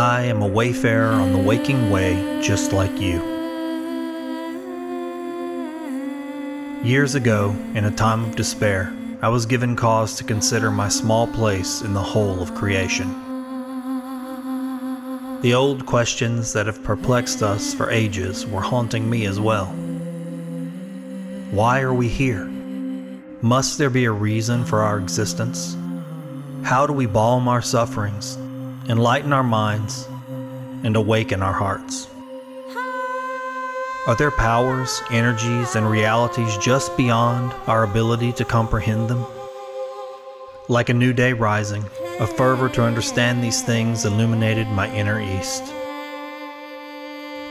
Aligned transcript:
I 0.00 0.22
am 0.22 0.40
a 0.40 0.46
wayfarer 0.46 1.12
on 1.12 1.34
the 1.34 1.38
waking 1.38 1.90
way, 1.90 2.40
just 2.40 2.72
like 2.72 2.98
you. 2.98 3.20
Years 6.82 7.14
ago, 7.16 7.54
in 7.74 7.84
a 7.84 7.90
time 7.90 8.24
of 8.24 8.34
despair, 8.34 8.96
I 9.20 9.28
was 9.28 9.44
given 9.44 9.76
cause 9.76 10.16
to 10.16 10.24
consider 10.24 10.70
my 10.70 10.88
small 10.88 11.26
place 11.26 11.82
in 11.82 11.92
the 11.92 12.00
whole 12.00 12.40
of 12.40 12.54
creation. 12.54 13.10
The 15.42 15.52
old 15.52 15.84
questions 15.84 16.54
that 16.54 16.64
have 16.64 16.82
perplexed 16.82 17.42
us 17.42 17.74
for 17.74 17.90
ages 17.90 18.46
were 18.46 18.62
haunting 18.62 19.10
me 19.10 19.26
as 19.26 19.38
well. 19.38 19.66
Why 21.50 21.82
are 21.82 21.92
we 21.92 22.08
here? 22.08 22.46
Must 23.42 23.76
there 23.76 23.90
be 23.90 24.06
a 24.06 24.12
reason 24.12 24.64
for 24.64 24.80
our 24.80 24.98
existence? 24.98 25.76
How 26.62 26.86
do 26.86 26.94
we 26.94 27.04
balm 27.04 27.48
our 27.48 27.60
sufferings, 27.60 28.38
enlighten 28.88 29.32
our 29.32 29.42
minds, 29.42 30.08
and 30.82 30.96
awaken 30.96 31.42
our 31.42 31.52
hearts? 31.52 32.08
Are 34.06 34.16
there 34.16 34.30
powers, 34.30 35.02
energies, 35.10 35.76
and 35.76 35.88
realities 35.88 36.56
just 36.56 36.96
beyond 36.96 37.52
our 37.66 37.84
ability 37.84 38.32
to 38.32 38.44
comprehend 38.44 39.10
them? 39.10 39.26
Like 40.68 40.88
a 40.88 40.94
new 40.94 41.12
day 41.12 41.32
rising, 41.34 41.84
a 42.18 42.26
fervor 42.26 42.68
to 42.70 42.82
understand 42.82 43.44
these 43.44 43.62
things 43.62 44.04
illuminated 44.04 44.68
my 44.68 44.92
inner 44.94 45.20
east. 45.20 45.66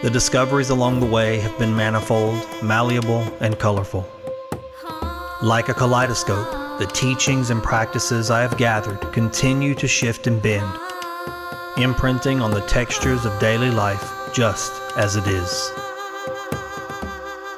The 0.02 0.10
discoveries 0.10 0.70
along 0.70 1.02
the 1.02 1.06
way 1.06 1.40
have 1.40 1.58
been 1.60 1.76
manifold, 1.76 2.48
malleable, 2.64 3.22
and 3.42 3.60
colorful. 3.60 4.10
Like 5.44 5.70
a 5.70 5.74
kaleidoscope, 5.74 6.80
the 6.80 6.90
teachings 6.94 7.50
and 7.50 7.62
practices 7.62 8.32
I 8.32 8.42
have 8.42 8.58
gathered 8.58 9.02
continue 9.14 9.76
to 9.76 9.88
shift 9.88 10.26
and 10.26 10.42
bend, 10.42 10.80
imprinting 11.82 12.42
on 12.42 12.52
the 12.52 12.62
textures 12.62 13.26
of 13.26 13.40
daily 13.40 13.72
life 13.72 14.32
just 14.34 14.72
as 14.98 15.16
it 15.16 15.28
is. 15.28 15.72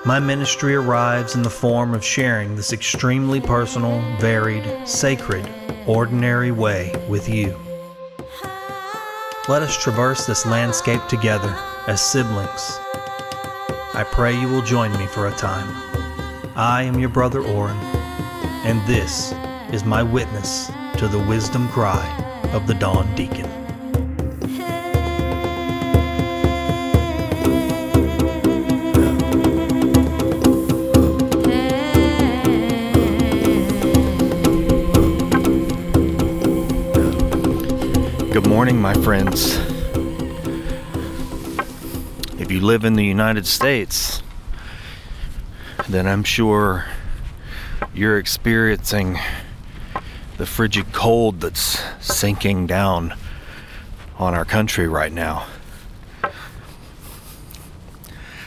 My 0.05 0.19
ministry 0.19 0.73
arrives 0.75 1.35
in 1.35 1.43
the 1.43 1.49
form 1.49 1.93
of 1.93 2.03
sharing 2.03 2.55
this 2.55 2.73
extremely 2.73 3.39
personal, 3.39 4.01
varied, 4.17 4.87
sacred, 4.87 5.47
ordinary 5.85 6.51
way 6.51 6.91
with 7.07 7.29
you. 7.29 7.55
Let 9.47 9.61
us 9.61 9.77
traverse 9.77 10.25
this 10.25 10.45
landscape 10.45 11.05
together 11.07 11.55
as 11.87 12.01
siblings. 12.01 12.79
I 13.93 14.05
pray 14.09 14.39
you 14.39 14.47
will 14.47 14.61
join 14.61 14.91
me 14.97 15.05
for 15.05 15.27
a 15.27 15.31
time. 15.31 15.67
I 16.55 16.83
am 16.83 16.97
your 16.97 17.09
brother 17.09 17.41
Oran, 17.41 17.77
and 18.65 18.81
this 18.87 19.33
is 19.73 19.83
my 19.83 20.01
witness 20.01 20.71
to 20.97 21.07
the 21.07 21.19
wisdom 21.27 21.67
cry 21.69 22.07
of 22.53 22.67
the 22.67 22.73
Dawn 22.73 23.13
Deacon. 23.15 23.50
Morning, 38.61 38.79
my 38.79 38.93
friends. 38.93 39.57
If 42.39 42.51
you 42.51 42.61
live 42.61 42.85
in 42.85 42.93
the 42.93 43.03
United 43.03 43.47
States, 43.47 44.21
then 45.89 46.05
I'm 46.05 46.23
sure 46.23 46.85
you're 47.91 48.19
experiencing 48.19 49.17
the 50.37 50.45
frigid 50.45 50.93
cold 50.93 51.41
that's 51.41 51.81
sinking 52.01 52.67
down 52.67 53.15
on 54.19 54.35
our 54.35 54.45
country 54.45 54.87
right 54.87 55.11
now. 55.11 55.47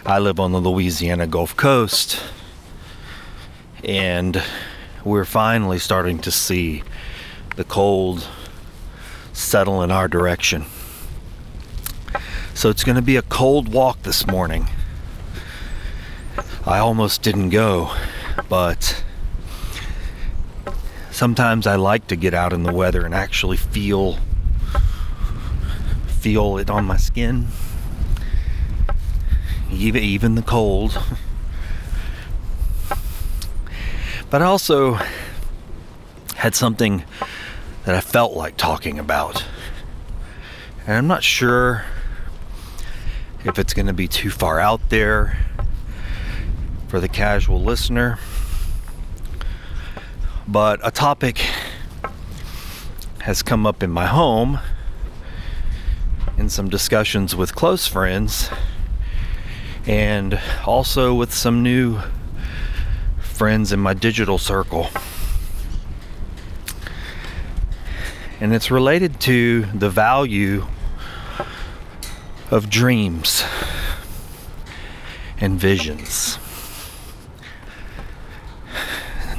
I 0.07 0.21
live 0.21 0.39
on 0.39 0.53
the 0.53 0.61
Louisiana 0.61 1.27
Gulf 1.27 1.57
Coast, 1.57 2.23
and 3.83 4.41
we're 5.05 5.25
finally 5.25 5.81
starting 5.81 6.21
to 6.21 6.31
see 6.31 6.85
the 7.57 7.65
cold 7.65 8.29
settle 9.35 9.83
in 9.83 9.91
our 9.91 10.09
direction. 10.09 10.65
So 12.55 12.71
it's 12.71 12.85
going 12.85 12.97
to 12.97 13.03
be 13.03 13.17
a 13.17 13.23
cold 13.23 13.73
walk 13.73 14.03
this 14.05 14.27
morning. 14.27 14.69
I 16.65 16.79
almost 16.79 17.23
didn't 17.23 17.51
go, 17.51 17.93
but 18.49 19.05
sometimes 21.11 21.67
I 21.67 21.75
like 21.75 22.07
to 22.07 22.17
get 22.17 22.33
out 22.33 22.53
in 22.53 22.63
the 22.63 22.73
weather 22.73 23.05
and 23.05 23.15
actually 23.15 23.57
feel 23.57 24.19
feel 26.07 26.57
it 26.57 26.71
on 26.71 26.87
my 26.87 26.97
skin. 26.97 27.49
Even 29.71 30.03
even 30.03 30.35
the 30.37 30.43
cold. 30.43 30.99
But 34.31 34.43
I 34.43 34.47
also 34.47 34.99
had 36.37 36.55
something 36.55 37.05
that 37.85 37.95
I 37.95 38.01
felt 38.01 38.33
like 38.33 38.57
talking 38.57 38.99
about. 38.99 39.45
And 40.87 40.97
I'm 40.97 41.07
not 41.07 41.23
sure 41.23 41.85
if 43.45 43.59
it's 43.59 43.75
going 43.75 43.87
to 43.87 43.93
be 43.93 44.09
too 44.09 44.31
far 44.31 44.59
out 44.59 44.89
there 44.89 45.39
for 46.89 47.01
the 47.01 47.09
casual 47.09 47.63
listener. 47.63 48.19
But 50.49 50.81
a 50.83 50.91
topic 50.91 51.39
has 53.21 53.43
come 53.43 53.67
up 53.67 53.83
in 53.83 53.91
my 53.91 54.07
home 54.07 54.59
in 56.37 56.49
some 56.49 56.69
discussions 56.69 57.35
with 57.35 57.55
close 57.55 57.87
friends 57.87 58.51
and 59.87 60.39
also 60.67 61.15
with 61.15 61.33
some 61.33 61.63
new 61.63 62.01
friends 63.19 63.73
in 63.73 63.81
my 63.81 63.95
digital 63.95 64.39
circle. 64.39 64.89
And 68.45 68.53
it's 68.53 68.71
related 68.71 69.19
to 69.21 69.63
the 69.73 69.89
value 69.89 70.67
of 72.51 72.69
dreams 72.69 73.43
and 75.41 75.59
visions. 75.59 76.39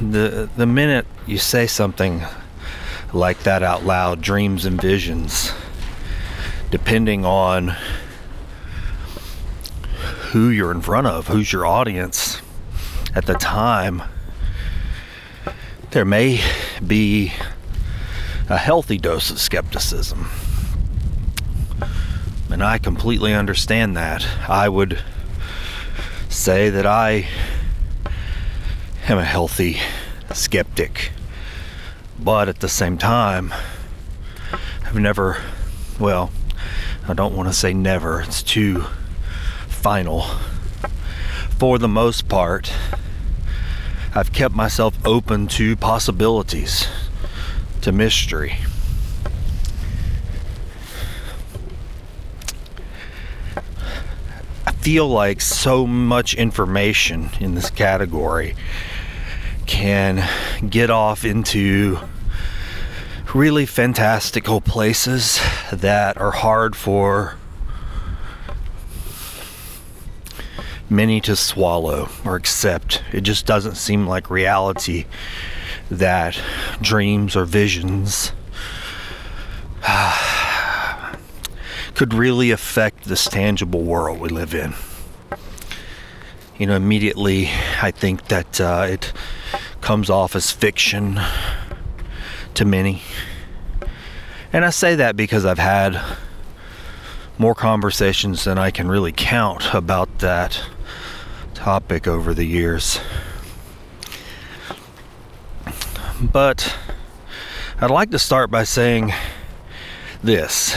The 0.00 0.50
the 0.56 0.66
minute 0.66 1.06
you 1.24 1.38
say 1.38 1.68
something 1.68 2.24
like 3.12 3.44
that 3.44 3.62
out 3.62 3.84
loud, 3.84 4.22
dreams 4.22 4.66
and 4.66 4.82
visions, 4.82 5.52
depending 6.72 7.24
on 7.24 7.76
who 10.32 10.48
you're 10.48 10.72
in 10.72 10.80
front 10.80 11.06
of, 11.06 11.28
who's 11.28 11.52
your 11.52 11.64
audience 11.64 12.42
at 13.14 13.26
the 13.26 13.34
time, 13.34 14.02
there 15.92 16.04
may 16.04 16.40
be 16.84 17.32
a 18.48 18.56
healthy 18.56 18.98
dose 18.98 19.30
of 19.30 19.40
skepticism. 19.40 20.28
And 22.48 22.62
I 22.62 22.78
completely 22.78 23.34
understand 23.34 23.96
that. 23.96 24.26
I 24.48 24.68
would 24.68 25.02
say 26.28 26.70
that 26.70 26.86
I 26.86 27.26
am 29.08 29.18
a 29.18 29.24
healthy 29.24 29.78
skeptic. 30.32 31.10
But 32.18 32.48
at 32.48 32.60
the 32.60 32.68
same 32.68 32.98
time, 32.98 33.52
I've 34.84 34.96
never, 34.96 35.42
well, 35.98 36.30
I 37.08 37.14
don't 37.14 37.36
want 37.36 37.48
to 37.48 37.52
say 37.52 37.74
never, 37.74 38.20
it's 38.20 38.42
too 38.42 38.84
final. 39.66 40.22
For 41.58 41.78
the 41.78 41.88
most 41.88 42.28
part, 42.28 42.72
I've 44.14 44.32
kept 44.32 44.54
myself 44.54 44.96
open 45.04 45.46
to 45.48 45.76
possibilities 45.76 46.88
to 47.86 47.92
mystery. 47.92 48.56
I 54.66 54.72
feel 54.72 55.06
like 55.06 55.40
so 55.40 55.86
much 55.86 56.34
information 56.34 57.30
in 57.38 57.54
this 57.54 57.70
category 57.70 58.56
can 59.66 60.28
get 60.68 60.90
off 60.90 61.24
into 61.24 62.00
really 63.32 63.66
fantastical 63.66 64.60
places 64.60 65.40
that 65.72 66.16
are 66.16 66.32
hard 66.32 66.74
for 66.74 67.36
many 70.90 71.20
to 71.20 71.36
swallow 71.36 72.08
or 72.24 72.34
accept. 72.34 73.04
It 73.12 73.20
just 73.20 73.46
doesn't 73.46 73.76
seem 73.76 74.08
like 74.08 74.28
reality 74.28 75.04
that 75.90 76.40
dreams 76.80 77.36
or 77.36 77.44
visions 77.44 78.32
could 81.94 82.12
really 82.12 82.50
affect 82.50 83.04
this 83.04 83.24
tangible 83.24 83.82
world 83.82 84.20
we 84.20 84.28
live 84.28 84.54
in. 84.54 84.74
You 86.58 86.66
know, 86.66 86.76
immediately 86.76 87.48
I 87.80 87.90
think 87.90 88.28
that 88.28 88.60
uh, 88.60 88.86
it 88.88 89.12
comes 89.80 90.10
off 90.10 90.34
as 90.34 90.50
fiction 90.50 91.20
to 92.54 92.64
many. 92.64 93.02
And 94.52 94.64
I 94.64 94.70
say 94.70 94.94
that 94.96 95.16
because 95.16 95.44
I've 95.44 95.58
had 95.58 96.00
more 97.38 97.54
conversations 97.54 98.44
than 98.44 98.58
I 98.58 98.70
can 98.70 98.88
really 98.88 99.12
count 99.12 99.74
about 99.74 100.20
that 100.20 100.62
topic 101.54 102.08
over 102.08 102.32
the 102.32 102.44
years. 102.44 102.98
But 106.20 106.74
I'd 107.78 107.90
like 107.90 108.10
to 108.12 108.18
start 108.18 108.50
by 108.50 108.64
saying 108.64 109.12
this. 110.22 110.74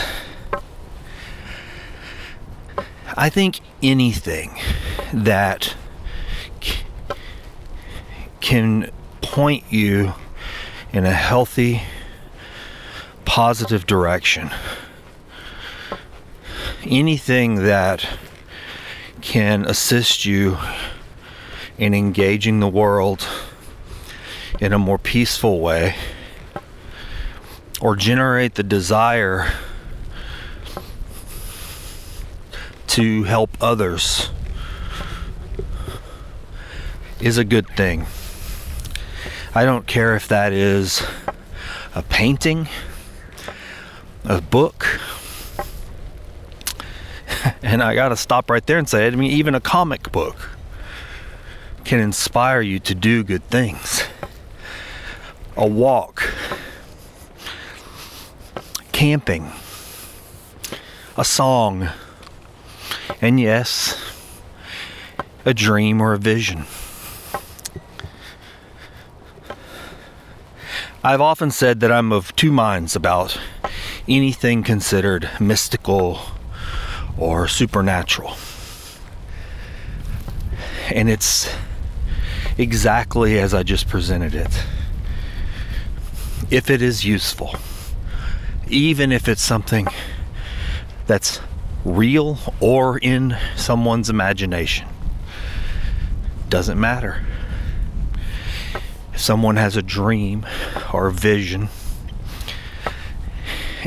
I 3.16 3.30
think 3.30 3.60
anything 3.82 4.58
that 5.14 5.74
can 8.40 8.90
point 9.22 9.64
you 9.70 10.12
in 10.92 11.06
a 11.06 11.12
healthy, 11.12 11.82
positive 13.24 13.86
direction. 13.86 14.50
Anything 16.84 17.56
that 17.64 18.06
can 19.22 19.64
assist 19.64 20.26
you 20.26 20.58
in 21.78 21.94
engaging 21.94 22.60
the 22.60 22.68
world 22.68 23.26
in 24.60 24.74
a 24.74 24.78
more 24.78 24.98
peaceful 24.98 25.60
way 25.60 25.94
or 27.80 27.96
generate 27.96 28.54
the 28.54 28.62
desire 28.62 29.50
to 32.86 33.24
help 33.24 33.56
others 33.60 34.28
is 37.20 37.38
a 37.38 37.44
good 37.44 37.66
thing. 37.68 38.06
I 39.54 39.64
don't 39.64 39.86
care 39.86 40.14
if 40.14 40.28
that 40.28 40.52
is 40.52 41.02
a 41.94 42.02
painting, 42.02 42.68
a 44.24 44.40
book, 44.40 45.00
and 47.62 47.82
I 47.82 47.94
got 47.94 48.10
to 48.10 48.16
stop 48.16 48.50
right 48.50 48.64
there 48.66 48.78
and 48.78 48.88
say, 48.88 49.06
I 49.06 49.10
mean, 49.10 49.30
even 49.30 49.54
a 49.54 49.60
comic 49.60 50.12
book 50.12 50.50
can 51.84 51.98
inspire 51.98 52.60
you 52.60 52.78
to 52.80 52.94
do 52.94 53.24
good 53.24 53.44
things. 53.44 53.99
A 55.60 55.66
walk, 55.66 56.32
camping, 58.92 59.52
a 61.18 61.24
song, 61.24 61.90
and 63.20 63.38
yes, 63.38 63.94
a 65.44 65.52
dream 65.52 66.00
or 66.00 66.14
a 66.14 66.18
vision. 66.18 66.64
I've 71.04 71.20
often 71.20 71.50
said 71.50 71.80
that 71.80 71.92
I'm 71.92 72.10
of 72.10 72.34
two 72.36 72.52
minds 72.52 72.96
about 72.96 73.38
anything 74.08 74.62
considered 74.62 75.28
mystical 75.38 76.20
or 77.18 77.46
supernatural. 77.48 78.34
And 80.90 81.10
it's 81.10 81.54
exactly 82.56 83.38
as 83.38 83.52
I 83.52 83.62
just 83.62 83.88
presented 83.88 84.34
it. 84.34 84.64
If 86.50 86.68
it 86.68 86.82
is 86.82 87.04
useful, 87.04 87.54
even 88.66 89.12
if 89.12 89.28
it's 89.28 89.42
something 89.42 89.86
that's 91.06 91.40
real 91.84 92.38
or 92.58 92.98
in 92.98 93.36
someone's 93.56 94.10
imagination, 94.10 94.88
doesn't 96.48 96.78
matter. 96.78 97.24
If 99.14 99.20
someone 99.20 99.56
has 99.56 99.76
a 99.76 99.82
dream 99.82 100.44
or 100.92 101.06
a 101.06 101.12
vision, 101.12 101.68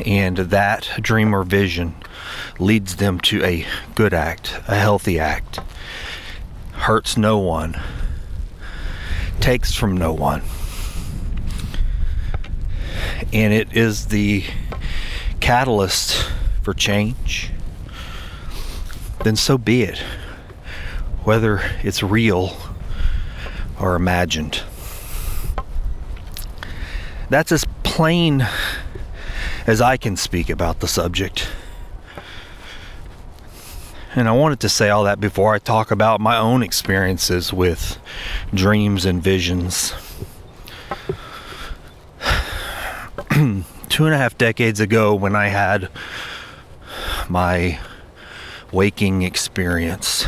and 0.06 0.38
that 0.38 0.88
dream 1.00 1.34
or 1.34 1.44
vision 1.44 1.94
leads 2.58 2.96
them 2.96 3.20
to 3.20 3.44
a 3.44 3.66
good 3.94 4.14
act, 4.14 4.58
a 4.68 4.76
healthy 4.76 5.18
act, 5.18 5.60
hurts 6.72 7.16
no 7.16 7.38
one, 7.38 7.78
takes 9.40 9.74
from 9.74 9.96
no 9.96 10.12
one, 10.14 10.42
and 13.32 13.52
it 13.52 13.76
is 13.76 14.06
the 14.06 14.44
catalyst 15.40 16.30
for 16.62 16.74
change, 16.74 17.50
then 19.24 19.36
so 19.36 19.58
be 19.58 19.82
it, 19.82 19.98
whether 21.24 21.60
it's 21.82 22.02
real 22.02 22.56
or 23.80 23.94
imagined. 23.94 24.62
That's 27.30 27.52
as 27.52 27.64
plain 27.82 28.46
as 29.66 29.80
I 29.80 29.96
can 29.96 30.16
speak 30.16 30.50
about 30.50 30.80
the 30.80 30.88
subject. 30.88 31.48
And 34.14 34.28
I 34.28 34.32
wanted 34.32 34.60
to 34.60 34.68
say 34.68 34.90
all 34.90 35.04
that 35.04 35.20
before 35.20 35.54
I 35.54 35.58
talk 35.58 35.90
about 35.90 36.20
my 36.20 36.36
own 36.36 36.62
experiences 36.62 37.52
with 37.52 37.98
dreams 38.52 39.04
and 39.04 39.22
visions. 39.22 39.92
Two 43.88 44.04
and 44.04 44.14
a 44.14 44.18
half 44.18 44.38
decades 44.38 44.78
ago, 44.78 45.12
when 45.12 45.34
I 45.34 45.48
had 45.48 45.88
my 47.28 47.80
waking 48.70 49.22
experience, 49.22 50.24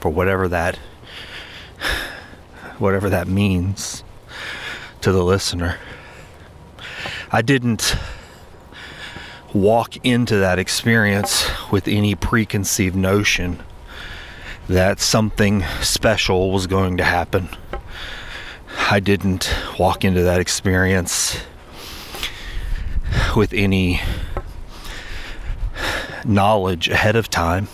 for 0.00 0.10
whatever 0.10 0.46
that 0.48 0.78
whatever 2.78 3.08
that 3.08 3.26
means, 3.26 4.04
to 5.00 5.12
the 5.12 5.24
listener. 5.24 5.78
I 7.32 7.40
didn't 7.40 7.96
walk 9.54 9.96
into 10.04 10.36
that 10.36 10.58
experience 10.58 11.48
with 11.72 11.88
any 11.88 12.14
preconceived 12.14 12.96
notion 12.96 13.62
that 14.68 15.00
something 15.00 15.64
special 15.80 16.52
was 16.52 16.66
going 16.66 16.98
to 16.98 17.04
happen. 17.04 17.48
I 18.90 19.00
didn't 19.00 19.50
walk 19.78 20.04
into 20.04 20.22
that 20.24 20.38
experience 20.38 21.38
with 23.36 23.52
any 23.52 24.00
knowledge 26.24 26.88
ahead 26.88 27.16
of 27.16 27.30
time. 27.30 27.68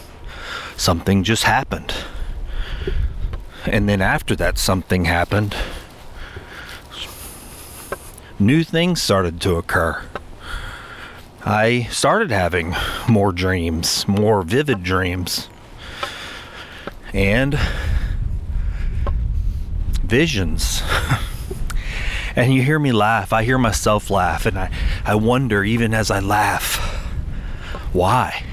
Something 0.77 1.25
just 1.25 1.45
happened. 1.45 1.95
And 3.67 3.89
then 3.89 4.01
after 4.01 4.35
that 4.37 4.59
something 4.59 5.05
happened, 5.05 5.55
new 8.39 8.65
things 8.65 9.03
started 9.03 9.41
to 9.43 9.57
occur. 9.57 10.03
I 11.45 11.89
started 11.91 12.31
having 12.31 12.75
more 13.09 13.33
dreams, 13.33 14.07
more 14.07 14.43
vivid 14.43 14.83
dreams, 14.83 15.49
and 17.13 17.59
visions. 20.03 20.83
and 22.41 22.55
you 22.55 22.63
hear 22.63 22.79
me 22.79 22.91
laugh. 22.91 23.35
I 23.35 23.45
hear 23.45 23.59
myself 23.59 24.09
laugh, 24.09 24.47
and 24.47 24.59
I, 24.59 24.71
I 25.05 25.15
wonder, 25.15 25.63
even 25.63 25.93
as 25.93 26.11
I 26.11 26.21
laugh, 26.21 26.77
why? 27.93 28.45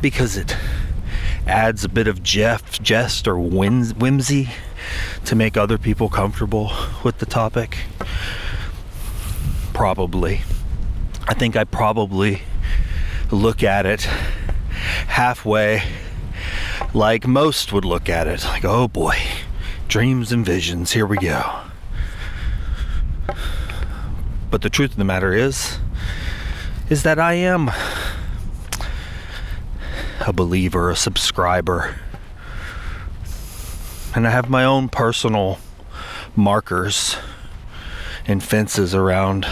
Because 0.00 0.36
it 0.36 0.56
adds 1.44 1.82
a 1.82 1.88
bit 1.88 2.06
of 2.06 2.22
Jeff, 2.22 2.80
jest 2.80 3.26
or 3.26 3.36
whimsy 3.36 4.50
to 5.24 5.34
make 5.34 5.56
other 5.56 5.76
people 5.76 6.08
comfortable 6.08 6.70
with 7.02 7.18
the 7.18 7.26
topic? 7.26 7.78
Probably. 9.72 10.42
I 11.26 11.34
think 11.34 11.56
I 11.56 11.64
probably 11.64 12.42
look 13.32 13.64
at 13.64 13.86
it 13.86 14.02
halfway 15.08 15.82
like 16.94 17.26
most 17.26 17.72
would 17.72 17.84
look 17.84 18.08
at 18.08 18.28
it 18.28 18.44
like, 18.44 18.64
oh 18.64 18.86
boy, 18.86 19.16
dreams 19.88 20.30
and 20.30 20.46
visions, 20.46 20.92
here 20.92 21.06
we 21.06 21.16
go. 21.16 21.62
But 24.52 24.62
the 24.62 24.70
truth 24.70 24.92
of 24.92 24.98
the 24.98 25.04
matter 25.04 25.32
is, 25.32 25.78
is 26.88 27.02
that 27.02 27.18
I 27.18 27.32
am 27.32 27.70
a 30.20 30.32
believer, 30.32 30.90
a 30.90 30.94
subscriber 30.94 31.96
and 34.14 34.26
I 34.26 34.30
have 34.30 34.50
my 34.50 34.62
own 34.62 34.90
personal 34.90 35.58
markers 36.36 37.16
and 38.26 38.42
fences 38.42 38.94
around 38.94 39.46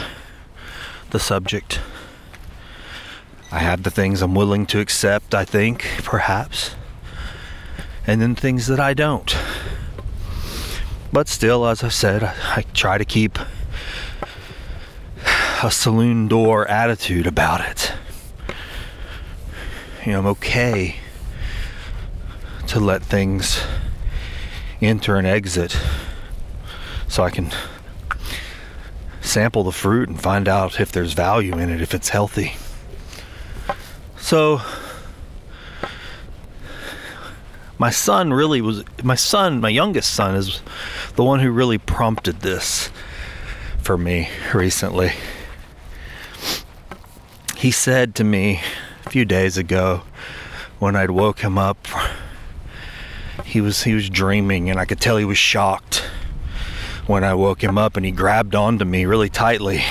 the 1.10 1.18
subject. 1.18 1.80
I 3.50 3.60
have 3.60 3.82
the 3.84 3.90
things 3.90 4.20
I'm 4.20 4.34
willing 4.34 4.66
to 4.66 4.80
accept, 4.80 5.34
I 5.34 5.46
think, 5.46 5.88
perhaps, 6.04 6.76
and 8.06 8.20
then 8.20 8.34
things 8.34 8.66
that 8.66 8.78
I 8.78 8.92
don't. 8.92 9.34
But 11.10 11.26
still, 11.26 11.66
as 11.66 11.82
I 11.82 11.88
said, 11.88 12.22
I 12.22 12.64
try 12.74 12.98
to 12.98 13.04
keep 13.06 13.38
a 15.62 15.70
saloon 15.70 16.26
door 16.26 16.66
attitude 16.68 17.26
about 17.26 17.60
it. 17.60 17.92
You 20.06 20.12
know, 20.12 20.20
I'm 20.20 20.26
okay 20.26 20.96
to 22.68 22.80
let 22.80 23.02
things 23.02 23.62
enter 24.80 25.16
and 25.16 25.26
exit 25.26 25.76
so 27.08 27.22
I 27.22 27.30
can 27.30 27.50
sample 29.20 29.64
the 29.64 29.72
fruit 29.72 30.08
and 30.08 30.20
find 30.20 30.48
out 30.48 30.80
if 30.80 30.92
there's 30.92 31.12
value 31.12 31.58
in 31.58 31.68
it, 31.68 31.82
if 31.82 31.92
it's 31.92 32.08
healthy. 32.08 32.54
So, 34.18 34.62
my 37.78 37.90
son 37.90 38.32
really 38.32 38.60
was, 38.60 38.84
my 39.02 39.14
son, 39.14 39.60
my 39.60 39.68
youngest 39.68 40.14
son, 40.14 40.36
is 40.36 40.62
the 41.16 41.24
one 41.24 41.40
who 41.40 41.50
really 41.50 41.78
prompted 41.78 42.40
this 42.40 42.90
for 43.82 43.98
me 43.98 44.30
recently. 44.54 45.12
He 47.60 47.72
said 47.72 48.14
to 48.14 48.24
me 48.24 48.62
a 49.04 49.10
few 49.10 49.26
days 49.26 49.58
ago 49.58 50.00
when 50.78 50.96
I'd 50.96 51.10
woke 51.10 51.40
him 51.40 51.58
up, 51.58 51.86
he 53.44 53.60
was 53.60 53.82
he 53.82 53.92
was 53.92 54.08
dreaming 54.08 54.70
and 54.70 54.80
I 54.80 54.86
could 54.86 54.98
tell 54.98 55.18
he 55.18 55.26
was 55.26 55.36
shocked 55.36 55.96
when 57.06 57.22
I 57.22 57.34
woke 57.34 57.62
him 57.62 57.76
up 57.76 57.98
and 57.98 58.06
he 58.06 58.12
grabbed 58.12 58.54
onto 58.54 58.86
me 58.86 59.04
really 59.04 59.28
tightly. 59.28 59.84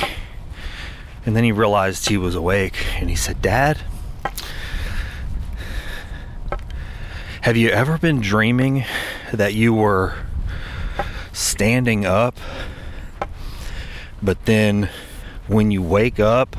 And 1.27 1.35
then 1.35 1.43
he 1.43 1.51
realized 1.51 2.09
he 2.09 2.17
was 2.17 2.33
awake 2.33 2.73
and 2.95 3.07
he 3.07 3.15
said, 3.15 3.39
"Dad, 3.39 3.77
have 7.41 7.55
you 7.55 7.69
ever 7.69 7.99
been 7.99 8.19
dreaming 8.19 8.83
that 9.31 9.53
you 9.53 9.75
were 9.75 10.15
standing 11.33 12.03
up 12.03 12.35
but 14.23 14.43
then 14.45 14.89
when 15.45 15.69
you 15.69 15.83
wake 15.83 16.19
up 16.19 16.55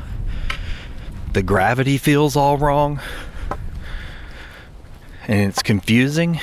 the 1.33 1.43
gravity 1.43 1.97
feels 1.97 2.35
all 2.35 2.57
wrong 2.57 2.99
and 5.27 5.49
it's 5.49 5.61
confusing?" 5.61 6.39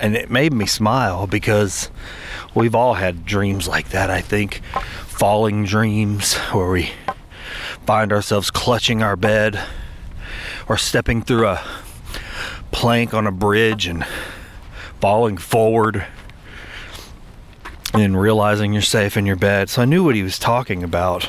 and 0.00 0.16
it 0.16 0.30
made 0.30 0.52
me 0.52 0.66
smile 0.66 1.26
because 1.26 1.90
we've 2.54 2.74
all 2.74 2.94
had 2.94 3.24
dreams 3.24 3.66
like 3.66 3.90
that, 3.90 4.10
I 4.10 4.20
think. 4.20 4.62
Falling 5.06 5.64
dreams 5.64 6.34
where 6.52 6.70
we 6.70 6.90
find 7.86 8.12
ourselves 8.12 8.50
clutching 8.50 9.02
our 9.02 9.16
bed 9.16 9.60
or 10.68 10.76
stepping 10.76 11.22
through 11.22 11.48
a 11.48 11.64
plank 12.70 13.14
on 13.14 13.26
a 13.26 13.32
bridge 13.32 13.86
and 13.86 14.04
falling 15.00 15.36
forward 15.36 16.06
and 17.94 18.20
realizing 18.20 18.72
you're 18.72 18.82
safe 18.82 19.16
in 19.16 19.26
your 19.26 19.36
bed. 19.36 19.68
So 19.70 19.82
I 19.82 19.84
knew 19.84 20.04
what 20.04 20.14
he 20.14 20.22
was 20.22 20.38
talking 20.38 20.84
about. 20.84 21.28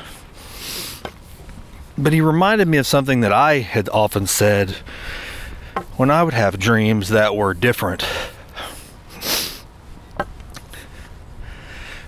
But 2.01 2.13
he 2.13 2.22
reminded 2.22 2.68
me 2.68 2.77
of 2.77 2.88
something 2.88 3.22
that 3.22 3.34
I 3.34 3.60
had 3.60 3.89
often 3.89 4.25
said 4.25 4.72
when 5.98 6.10
I 6.10 6.24
would 6.24 6.34
have 6.34 6.58
dreams 6.58 7.10
that 7.10 7.36
were 7.36 7.53
different 7.53 8.03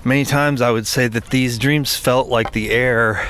Many 0.03 0.25
times 0.25 0.61
I 0.61 0.71
would 0.71 0.87
say 0.87 1.07
that 1.07 1.27
these 1.27 1.59
dreams 1.59 1.95
felt 1.95 2.27
like 2.27 2.53
the 2.53 2.71
air 2.71 3.29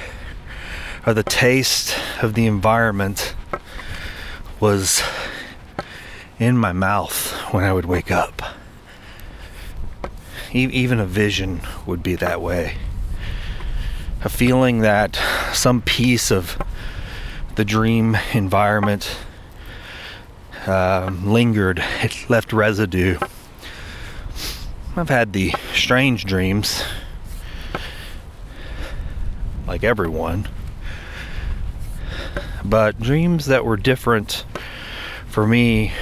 or 1.06 1.13
the 1.13 1.22
taste 1.22 1.94
of 2.22 2.34
the 2.34 2.46
environment 2.46 3.36
was 4.62 5.03
in 6.39 6.58
my 6.58 6.72
mouth 6.72 7.34
when 7.51 7.65
I 7.65 7.74
would 7.74 7.84
wake 7.84 8.10
up. 8.10 8.41
even 10.53 11.01
a 11.01 11.06
vision 11.06 11.60
would 11.86 12.01
be 12.01 12.15
that 12.15 12.41
way. 12.41 12.77
A 14.24 14.30
feeling 14.30 14.80
that 14.80 15.20
some 15.54 15.82
piece 15.82 16.32
of 16.32 16.62
the 17.56 17.66
dream 17.66 18.18
environment 18.34 19.18
uh, 20.68 21.12
lingered, 21.24 21.84
it 22.01 22.30
left 22.30 22.54
residue 22.54 23.18
I've 24.94 25.08
had 25.08 25.32
the 25.32 25.54
strange 25.74 26.25
dreams, 26.25 26.84
like 29.66 29.86
everyone, 29.86 30.50
but 32.66 33.00
dreams 33.00 33.46
that 33.46 33.63
were 33.63 33.78
different 33.78 34.44
for 35.28 35.48
me 35.48 35.94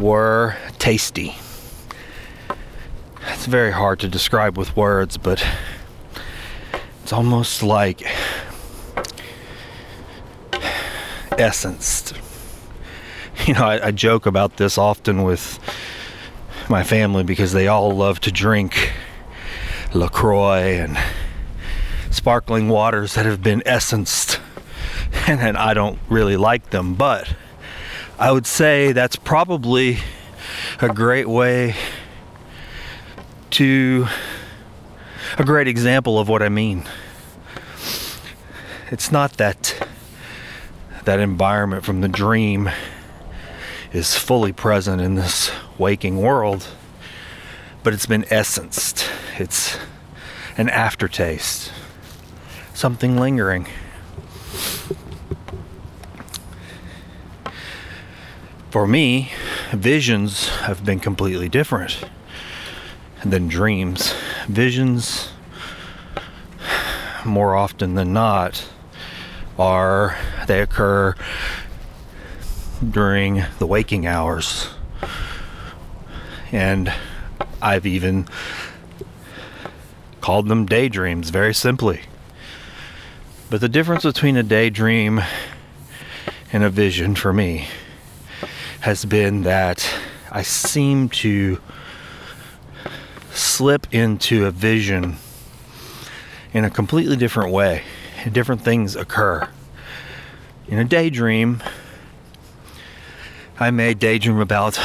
were 0.00 0.54
tasty. 0.78 1.34
It's 3.44 3.50
very 3.50 3.72
hard 3.72 4.00
to 4.00 4.08
describe 4.08 4.56
with 4.56 4.74
words, 4.74 5.18
but 5.18 5.46
it's 7.02 7.12
almost 7.12 7.62
like 7.62 8.02
essenced 11.32 12.14
you 13.46 13.52
know, 13.52 13.64
I, 13.64 13.88
I, 13.88 13.90
joke 13.90 14.24
about 14.24 14.56
this 14.56 14.78
often 14.78 15.24
with 15.24 15.58
my 16.70 16.82
family 16.82 17.22
because 17.22 17.52
they 17.52 17.68
all 17.68 17.94
love 17.94 18.18
to 18.20 18.32
drink 18.32 18.94
LaCroix 19.92 20.78
and 20.78 20.96
sparkling 22.10 22.70
waters 22.70 23.12
that 23.12 23.26
have 23.26 23.42
been 23.42 23.62
essenced, 23.66 24.40
and, 25.26 25.38
and 25.42 25.58
I 25.58 25.74
don't 25.74 25.98
really 26.08 26.38
like 26.38 26.70
them. 26.70 26.94
But 26.94 27.36
I 28.18 28.32
would 28.32 28.46
say 28.46 28.92
that's 28.92 29.16
probably 29.16 29.98
a 30.80 30.88
great 30.88 31.28
way 31.28 31.74
to 33.54 34.08
a 35.38 35.44
great 35.44 35.68
example 35.68 36.18
of 36.18 36.28
what 36.28 36.42
I 36.42 36.48
mean. 36.48 36.82
It's 38.90 39.12
not 39.12 39.34
that 39.34 39.86
that 41.04 41.20
environment 41.20 41.84
from 41.84 42.00
the 42.00 42.08
dream 42.08 42.68
is 43.92 44.16
fully 44.16 44.52
present 44.52 45.00
in 45.00 45.14
this 45.14 45.52
waking 45.78 46.20
world, 46.20 46.66
but 47.84 47.92
it's 47.92 48.06
been 48.06 48.24
essenced. 48.24 49.08
It's 49.38 49.78
an 50.58 50.68
aftertaste, 50.68 51.70
something 52.72 53.16
lingering. 53.20 53.68
For 58.72 58.88
me, 58.88 59.30
visions 59.70 60.48
have 60.48 60.84
been 60.84 60.98
completely 60.98 61.48
different 61.48 62.04
than 63.24 63.48
dreams. 63.48 64.14
Visions, 64.48 65.30
more 67.24 67.54
often 67.54 67.94
than 67.94 68.12
not, 68.12 68.68
are 69.58 70.16
they 70.46 70.60
occur 70.60 71.14
during 72.90 73.44
the 73.58 73.66
waking 73.66 74.06
hours. 74.06 74.68
And 76.52 76.92
I've 77.62 77.86
even 77.86 78.28
called 80.20 80.48
them 80.48 80.66
daydreams 80.66 81.30
very 81.30 81.54
simply. 81.54 82.02
But 83.50 83.60
the 83.60 83.68
difference 83.68 84.04
between 84.04 84.36
a 84.36 84.42
daydream 84.42 85.22
and 86.52 86.64
a 86.64 86.70
vision 86.70 87.14
for 87.14 87.32
me 87.32 87.68
has 88.80 89.04
been 89.04 89.42
that 89.42 89.88
I 90.30 90.42
seem 90.42 91.08
to 91.10 91.60
slip 93.34 93.92
into 93.92 94.46
a 94.46 94.50
vision 94.50 95.16
in 96.52 96.64
a 96.64 96.70
completely 96.70 97.16
different 97.16 97.52
way. 97.52 97.82
Different 98.30 98.62
things 98.62 98.96
occur. 98.96 99.48
In 100.68 100.78
a 100.78 100.84
daydream, 100.84 101.62
I 103.58 103.70
may 103.70 103.92
daydream 103.92 104.38
about 104.38 104.78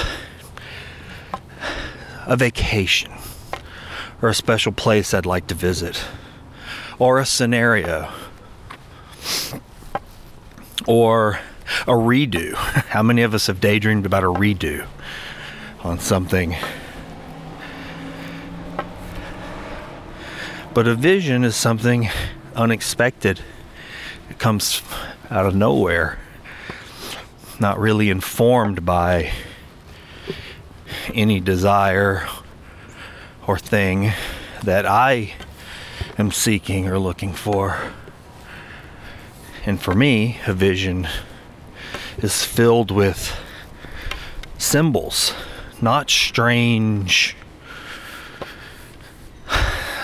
a 2.26 2.36
vacation 2.36 3.12
or 4.22 4.30
a 4.30 4.34
special 4.34 4.72
place 4.72 5.14
I'd 5.14 5.26
like 5.26 5.48
to 5.48 5.56
visit 5.56 6.04
or 6.98 7.18
a 7.18 7.26
scenario 7.26 8.12
or 10.86 11.40
a 11.84 11.94
redo. 11.94 12.54
How 12.56 13.04
many 13.04 13.22
of 13.22 13.34
us 13.34 13.48
have 13.48 13.62
daydreamed 13.62 14.06
about 14.06 14.24
a 14.24 14.28
redo 14.28 14.86
on 15.84 16.00
something? 16.00 16.56
But 20.80 20.88
a 20.88 20.96
vision 20.96 21.44
is 21.44 21.58
something 21.58 22.08
unexpected. 22.56 23.42
It 24.30 24.40
comes 24.40 24.82
out 25.30 25.46
of 25.46 25.54
nowhere 25.54 26.18
not 27.60 27.78
really 27.78 28.10
informed 28.10 28.86
by 28.86 29.34
any 31.14 31.42
desire 31.42 32.30
or 33.46 33.60
thing 33.60 34.14
that 34.64 34.86
I 34.86 35.34
am 36.18 36.32
seeking 36.32 36.88
or 36.88 36.98
looking 36.98 37.34
for. 37.34 37.92
And 39.66 39.82
for 39.82 39.94
me, 39.94 40.40
a 40.48 40.54
vision 40.54 41.10
is 42.20 42.46
filled 42.46 42.90
with 42.90 43.38
symbols, 44.58 45.34
not 45.82 46.10
strange 46.10 47.36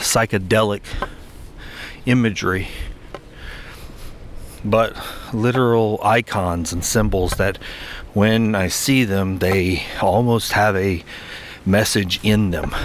psychedelic 0.05 0.81
imagery 2.05 2.67
but 4.63 4.97
literal 5.31 6.00
icons 6.03 6.74
and 6.74 6.83
symbols 6.83 7.33
that 7.33 7.57
when 8.13 8.55
I 8.55 8.67
see 8.67 9.03
them, 9.03 9.39
they 9.39 9.83
almost 10.01 10.53
have 10.53 10.75
a 10.75 11.03
message 11.65 12.19
in 12.24 12.51
them. 12.51 12.75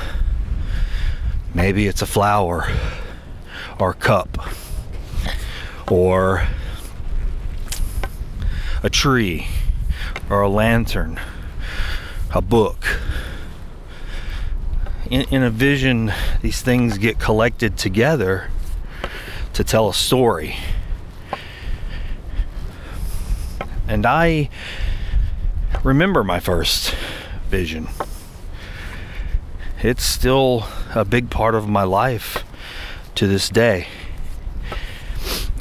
Maybe 1.55 1.87
it's 1.87 2.03
a 2.03 2.07
flower 2.07 2.71
or 3.79 3.95
cup 3.95 4.39
or 5.91 6.47
a 8.83 8.91
tree 8.91 9.47
or 10.29 10.43
a 10.43 10.49
lantern, 10.49 11.19
a 12.35 12.43
book. 12.43 12.85
In, 15.11 15.23
in, 15.33 15.43
a 15.43 15.50
vision, 15.50 16.12
these 16.40 16.62
things 16.62 16.97
get 16.97 17.19
collected 17.19 17.76
together 17.76 18.49
to 19.55 19.64
tell 19.64 19.88
a 19.88 19.95
story. 19.95 20.55
And 23.88 24.07
I 24.07 24.49
remember 25.83 26.23
my 26.23 26.38
first 26.38 26.95
vision. 27.49 27.88
It's 29.83 30.05
still 30.05 30.67
a 30.95 31.05
big 31.05 31.29
part 31.29 31.57
of 31.57 31.69
my 31.69 31.83
life 31.83 32.45
to 33.17 33.26
this 33.26 33.49
day. 33.49 33.88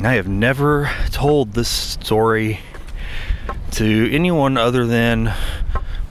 I 0.01 0.13
have 0.13 0.27
never 0.27 0.91
told 1.10 1.53
this 1.53 1.70
story 1.70 2.60
to 3.72 4.10
anyone 4.13 4.58
other 4.58 4.86
than 4.86 5.34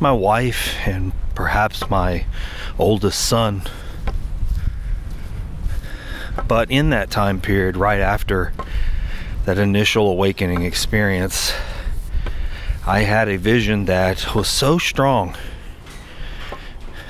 my 0.01 0.11
wife 0.11 0.75
and 0.85 1.13
perhaps 1.37 1.89
my 1.89 2.25
oldest 2.79 3.27
son. 3.27 3.63
But 6.47 6.71
in 6.71 6.91
that 6.91 7.11
time 7.11 7.41
period, 7.41 7.77
right 7.77 8.01
after 8.01 8.53
that 9.45 9.59
initial 9.59 10.09
awakening 10.11 10.63
experience, 10.63 11.53
I 12.87 13.01
had 13.01 13.29
a 13.29 13.37
vision 13.37 13.85
that 13.87 14.35
was 14.35 14.49
so 14.49 14.79
strong 14.79 15.37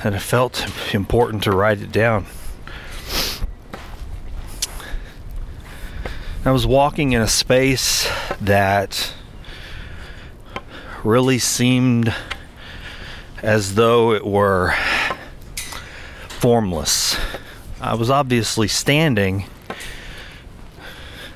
that 0.03 0.15
it 0.15 0.21
felt 0.21 0.67
important 0.95 1.43
to 1.45 1.53
write 1.53 1.81
it 1.81 1.93
down. 1.93 2.27
I 6.45 6.51
was 6.51 6.67
walking 6.67 7.13
in 7.13 7.21
a 7.21 7.29
space 7.29 8.09
that 8.41 9.13
really 11.05 11.39
seemed 11.39 12.15
as 13.43 13.75
though 13.75 14.13
it 14.13 14.27
were 14.27 14.75
formless. 16.39 17.17
I 17.81 17.95
was 17.95 18.11
obviously 18.11 18.69
standing, 18.69 19.47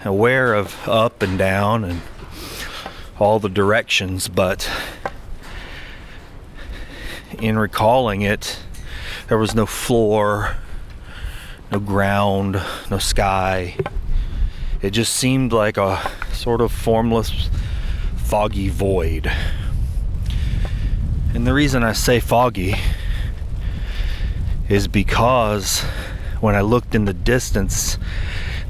aware 0.05 0.55
of 0.55 0.89
up 0.89 1.23
and 1.23 1.37
down 1.37 1.83
and 1.83 2.03
all 3.19 3.41
the 3.41 3.49
directions, 3.49 4.29
but 4.29 4.71
in 7.37 7.59
recalling 7.59 8.23
it, 8.23 8.61
there 9.27 9.39
was 9.39 9.57
no 9.57 9.67
floor, 9.67 10.57
no 11.73 11.81
ground, 11.81 12.63
no 12.89 12.99
sky. 12.99 13.77
It 14.83 14.91
just 14.91 15.17
seemed 15.17 15.53
like 15.53 15.79
a 15.79 16.13
sort 16.33 16.61
of 16.61 16.71
formless, 16.71 17.51
foggy 18.19 18.69
void. 18.69 19.33
And 21.35 21.45
the 21.45 21.53
reason 21.53 21.83
I 21.83 21.93
say 21.93 22.21
foggy 22.21 22.77
is 24.73 24.89
because 24.89 25.83
when 26.41 26.55
I 26.55 26.63
looked 26.63 26.95
in 26.95 27.05
the 27.05 27.13
distance, 27.13 27.99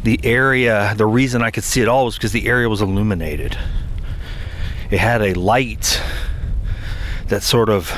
the 0.02 0.18
area, 0.24 0.94
the 0.96 1.06
reason 1.06 1.42
I 1.42 1.52
could 1.52 1.62
see 1.62 1.80
it 1.80 1.86
all 1.86 2.06
was 2.06 2.16
because 2.16 2.32
the 2.32 2.48
area 2.48 2.68
was 2.68 2.82
illuminated. 2.82 3.56
It 4.90 4.98
had 4.98 5.22
a 5.22 5.34
light 5.34 6.02
that 7.28 7.44
sort 7.44 7.68
of 7.68 7.96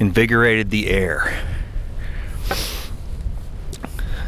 invigorated 0.00 0.70
the 0.70 0.90
air. 0.90 1.44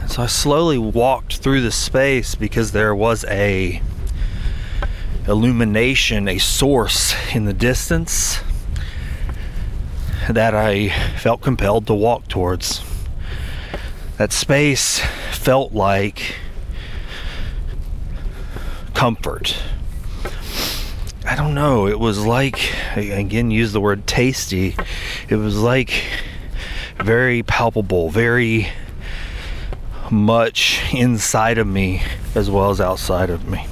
So 0.06 0.22
I 0.22 0.26
slowly 0.26 0.78
walked 0.78 1.38
through 1.38 1.62
the 1.62 1.72
space 1.72 2.36
because 2.36 2.70
there 2.70 2.94
was 2.94 3.24
a 3.24 3.82
illumination, 5.26 6.28
a 6.28 6.38
source 6.38 7.12
in 7.34 7.44
the 7.44 7.52
distance 7.52 8.38
that 10.28 10.54
I 10.54 10.88
felt 11.18 11.40
compelled 11.40 11.86
to 11.86 11.94
walk 11.94 12.28
towards. 12.28 12.82
That 14.18 14.32
space 14.32 15.00
felt 15.32 15.72
like 15.72 16.36
comfort. 18.94 19.56
I 21.24 21.34
don't 21.36 21.54
know, 21.54 21.86
it 21.86 21.98
was 21.98 22.24
like, 22.24 22.72
again, 22.96 23.50
use 23.50 23.72
the 23.72 23.80
word 23.80 24.06
tasty. 24.06 24.76
It 25.28 25.36
was 25.36 25.58
like 25.58 26.04
very 26.98 27.42
palpable, 27.42 28.10
very 28.10 28.68
much 30.10 30.80
inside 30.94 31.58
of 31.58 31.66
me 31.66 32.02
as 32.34 32.48
well 32.48 32.70
as 32.70 32.80
outside 32.80 33.28
of 33.28 33.46
me. 33.48 33.66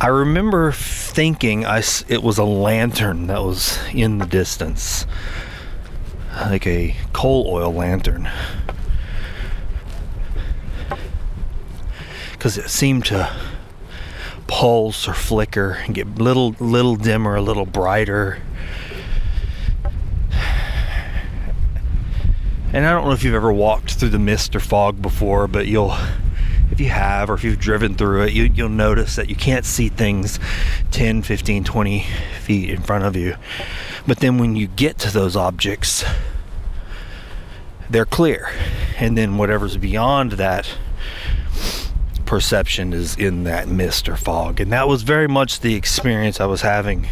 I 0.00 0.06
remember 0.06 0.72
thinking 1.10 1.66
I, 1.66 1.82
it 2.08 2.22
was 2.22 2.38
a 2.38 2.44
lantern 2.44 3.26
that 3.26 3.42
was 3.42 3.78
in 3.92 4.18
the 4.18 4.26
distance, 4.26 5.06
like 6.34 6.66
a 6.66 6.96
coal 7.12 7.46
oil 7.48 7.72
lantern. 7.72 8.30
Because 12.32 12.56
it 12.56 12.70
seemed 12.70 13.04
to 13.06 13.30
pulse 14.46 15.06
or 15.06 15.14
flicker 15.14 15.72
and 15.84 15.94
get 15.94 16.06
little 16.16 16.52
little 16.58 16.96
dimmer, 16.96 17.36
a 17.36 17.42
little 17.42 17.66
brighter. 17.66 18.40
And 22.72 22.86
I 22.86 22.92
don't 22.92 23.04
know 23.04 23.12
if 23.12 23.24
you've 23.24 23.34
ever 23.34 23.52
walked 23.52 23.94
through 23.94 24.10
the 24.10 24.18
mist 24.18 24.54
or 24.54 24.60
fog 24.60 25.02
before, 25.02 25.48
but 25.48 25.66
you'll 25.66 25.96
if 26.70 26.80
you 26.80 26.88
have 26.88 27.30
or 27.30 27.34
if 27.34 27.44
you've 27.44 27.58
driven 27.58 27.94
through 27.94 28.22
it, 28.22 28.32
you, 28.32 28.50
will 28.56 28.68
notice 28.68 29.16
that 29.16 29.28
you 29.28 29.34
can't 29.34 29.64
see 29.64 29.88
things 29.88 30.38
10, 30.90 31.22
15, 31.22 31.64
20 31.64 32.06
feet 32.42 32.70
in 32.70 32.82
front 32.82 33.04
of 33.04 33.16
you. 33.16 33.36
But 34.06 34.18
then 34.20 34.38
when 34.38 34.56
you 34.56 34.66
get 34.66 34.98
to 34.98 35.12
those 35.12 35.36
objects, 35.36 36.04
they're 37.88 38.06
clear. 38.06 38.50
And 38.98 39.16
then 39.16 39.36
whatever's 39.36 39.76
beyond 39.76 40.32
that 40.32 40.76
perception 42.24 42.92
is 42.92 43.16
in 43.16 43.42
that 43.42 43.66
mist 43.66 44.08
or 44.08 44.16
fog. 44.16 44.60
And 44.60 44.70
that 44.72 44.86
was 44.86 45.02
very 45.02 45.26
much 45.26 45.60
the 45.60 45.74
experience 45.74 46.40
I 46.40 46.46
was 46.46 46.62
having. 46.62 47.08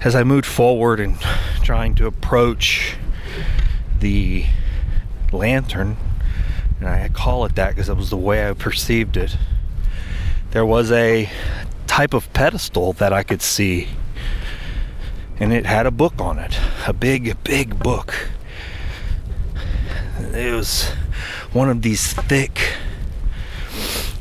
As 0.00 0.14
I 0.14 0.22
moved 0.22 0.46
forward 0.46 1.00
and 1.00 1.18
trying 1.64 1.96
to 1.96 2.06
approach 2.06 2.96
the 3.98 4.46
lantern, 5.32 5.96
and 6.78 6.88
I 6.88 7.08
call 7.08 7.44
it 7.44 7.56
that 7.56 7.70
because 7.70 7.88
that 7.88 7.96
was 7.96 8.10
the 8.10 8.16
way 8.16 8.48
I 8.48 8.52
perceived 8.52 9.16
it. 9.16 9.36
There 10.50 10.64
was 10.64 10.90
a 10.90 11.30
type 11.86 12.14
of 12.14 12.32
pedestal 12.32 12.92
that 12.94 13.12
I 13.12 13.22
could 13.22 13.42
see, 13.42 13.88
and 15.38 15.52
it 15.52 15.66
had 15.66 15.86
a 15.86 15.90
book 15.90 16.14
on 16.20 16.38
it 16.38 16.58
a 16.86 16.92
big, 16.92 17.42
big 17.44 17.78
book. 17.78 18.30
It 20.32 20.54
was 20.54 20.84
one 21.52 21.68
of 21.68 21.82
these 21.82 22.12
thick, 22.12 22.60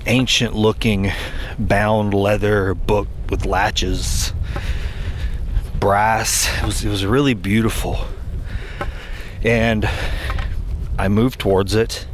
ancient 0.05 0.53
looking 0.53 1.11
bound 1.57 2.13
leather 2.13 2.73
book 2.73 3.07
with 3.29 3.45
latches 3.45 4.33
brass 5.79 6.47
it 6.59 6.65
was, 6.65 6.83
it 6.83 6.89
was 6.89 7.05
really 7.05 7.33
beautiful 7.33 7.99
and 9.43 9.87
I 10.99 11.07
moved 11.07 11.39
towards 11.39 11.75
it. 11.75 12.07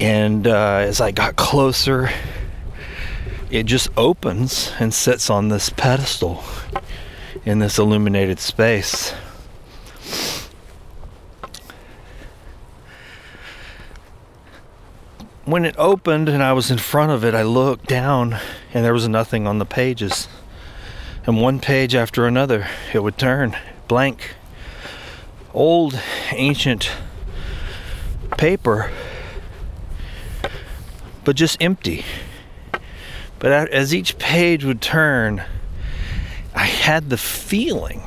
And 0.00 0.46
uh, 0.46 0.84
as 0.86 1.00
I 1.00 1.10
got 1.10 1.36
closer, 1.36 2.10
it 3.50 3.64
just 3.64 3.88
opens 3.96 4.72
and 4.78 4.92
sits 4.92 5.30
on 5.30 5.48
this 5.48 5.70
pedestal 5.70 6.42
in 7.44 7.58
this 7.58 7.78
illuminated 7.78 8.38
space. 8.38 9.10
When 15.44 15.64
it 15.64 15.74
opened 15.78 16.28
and 16.28 16.42
I 16.42 16.52
was 16.52 16.70
in 16.70 16.76
front 16.76 17.10
of 17.10 17.24
it, 17.24 17.34
I 17.34 17.42
looked 17.42 17.86
down 17.86 18.36
and 18.74 18.84
there 18.84 18.92
was 18.92 19.08
nothing 19.08 19.46
on 19.46 19.58
the 19.58 19.64
pages. 19.64 20.28
And 21.26 21.40
one 21.40 21.58
page 21.58 21.94
after 21.94 22.26
another, 22.26 22.66
it 22.92 23.02
would 23.02 23.16
turn 23.16 23.56
blank. 23.86 24.34
Old, 25.54 25.98
ancient 26.32 26.90
paper, 28.36 28.90
but 31.24 31.34
just 31.34 31.60
empty. 31.62 32.04
But 33.38 33.70
as 33.70 33.94
each 33.94 34.18
page 34.18 34.64
would 34.64 34.80
turn, 34.80 35.44
I 36.54 36.64
had 36.64 37.08
the 37.08 37.16
feeling 37.16 38.02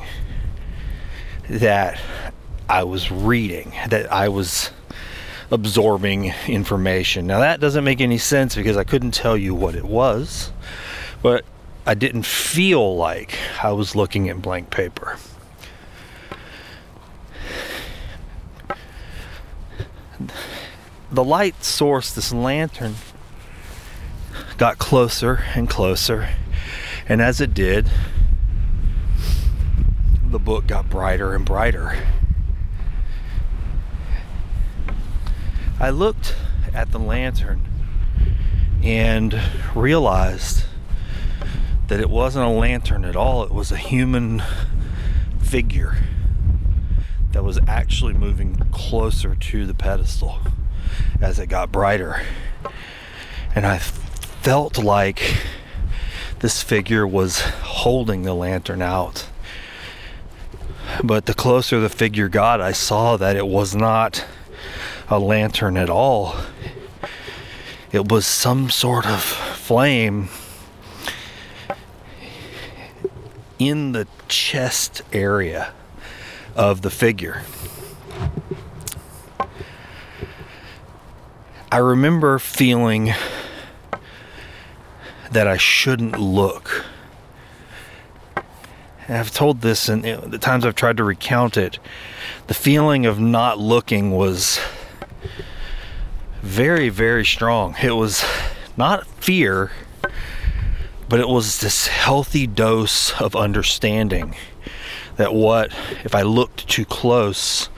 that 1.48 1.98
I 2.68 2.84
was 2.84 3.10
reading, 3.10 3.72
that 3.88 4.12
I 4.12 4.28
was 4.28 4.70
absorbing 5.50 6.32
information. 6.48 7.26
Now, 7.26 7.40
that 7.40 7.60
doesn't 7.60 7.84
make 7.84 8.00
any 8.00 8.18
sense 8.18 8.54
because 8.54 8.76
I 8.76 8.84
couldn't 8.84 9.12
tell 9.12 9.36
you 9.36 9.54
what 9.54 9.74
it 9.74 9.84
was, 9.84 10.52
but 11.22 11.44
I 11.86 11.94
didn't 11.94 12.26
feel 12.26 12.96
like 12.96 13.38
I 13.62 13.72
was 13.72 13.96
looking 13.96 14.28
at 14.28 14.40
blank 14.40 14.70
paper. 14.70 15.18
the 21.12 21.24
light 21.24 21.62
source, 21.62 22.12
this 22.12 22.32
lantern, 22.32 22.94
got 24.62 24.78
closer 24.78 25.42
and 25.56 25.68
closer. 25.68 26.28
And 27.08 27.20
as 27.20 27.40
it 27.40 27.52
did, 27.52 27.90
the 30.24 30.38
book 30.38 30.68
got 30.68 30.88
brighter 30.88 31.34
and 31.34 31.44
brighter. 31.44 32.06
I 35.80 35.90
looked 35.90 36.36
at 36.72 36.92
the 36.92 37.00
lantern 37.00 37.66
and 38.84 39.36
realized 39.74 40.66
that 41.88 41.98
it 41.98 42.08
wasn't 42.08 42.46
a 42.46 42.50
lantern 42.50 43.04
at 43.04 43.16
all, 43.16 43.42
it 43.42 43.50
was 43.50 43.72
a 43.72 43.76
human 43.76 44.44
figure 45.40 45.96
that 47.32 47.42
was 47.42 47.58
actually 47.66 48.12
moving 48.12 48.54
closer 48.70 49.34
to 49.34 49.66
the 49.66 49.74
pedestal 49.74 50.38
as 51.20 51.40
it 51.40 51.48
got 51.48 51.72
brighter. 51.72 52.22
And 53.56 53.66
I 53.66 53.82
felt 54.42 54.76
like 54.76 55.36
this 56.40 56.64
figure 56.64 57.06
was 57.06 57.42
holding 57.42 58.22
the 58.22 58.34
lantern 58.34 58.82
out. 58.82 59.28
But 61.04 61.26
the 61.26 61.34
closer 61.34 61.78
the 61.78 61.88
figure 61.88 62.28
got, 62.28 62.60
I 62.60 62.72
saw 62.72 63.16
that 63.18 63.36
it 63.36 63.46
was 63.46 63.76
not 63.76 64.24
a 65.08 65.20
lantern 65.20 65.76
at 65.76 65.88
all. 65.88 66.34
It 67.92 68.10
was 68.10 68.26
some 68.26 68.68
sort 68.68 69.06
of 69.06 69.22
flame 69.22 70.28
in 73.60 73.92
the 73.92 74.08
chest 74.26 75.02
area 75.12 75.72
of 76.56 76.82
the 76.82 76.90
figure. 76.90 77.42
I 81.70 81.78
remember 81.78 82.40
feeling 82.40 83.14
that 85.32 85.46
I 85.46 85.56
shouldn't 85.56 86.18
look. 86.18 86.84
And 89.08 89.18
I've 89.18 89.32
told 89.32 89.62
this, 89.62 89.88
and 89.88 90.04
the 90.04 90.38
times 90.38 90.64
I've 90.64 90.74
tried 90.74 90.96
to 90.98 91.04
recount 91.04 91.56
it, 91.56 91.78
the 92.46 92.54
feeling 92.54 93.06
of 93.06 93.18
not 93.18 93.58
looking 93.58 94.12
was 94.12 94.60
very, 96.42 96.88
very 96.88 97.24
strong. 97.24 97.74
It 97.82 97.92
was 97.92 98.24
not 98.76 99.06
fear, 99.06 99.72
but 101.08 101.20
it 101.20 101.28
was 101.28 101.60
this 101.60 101.88
healthy 101.88 102.46
dose 102.46 103.20
of 103.20 103.34
understanding 103.34 104.34
that 105.16 105.34
what 105.34 105.72
if 106.04 106.14
I 106.14 106.22
looked 106.22 106.68
too 106.68 106.84
close, 106.84 107.68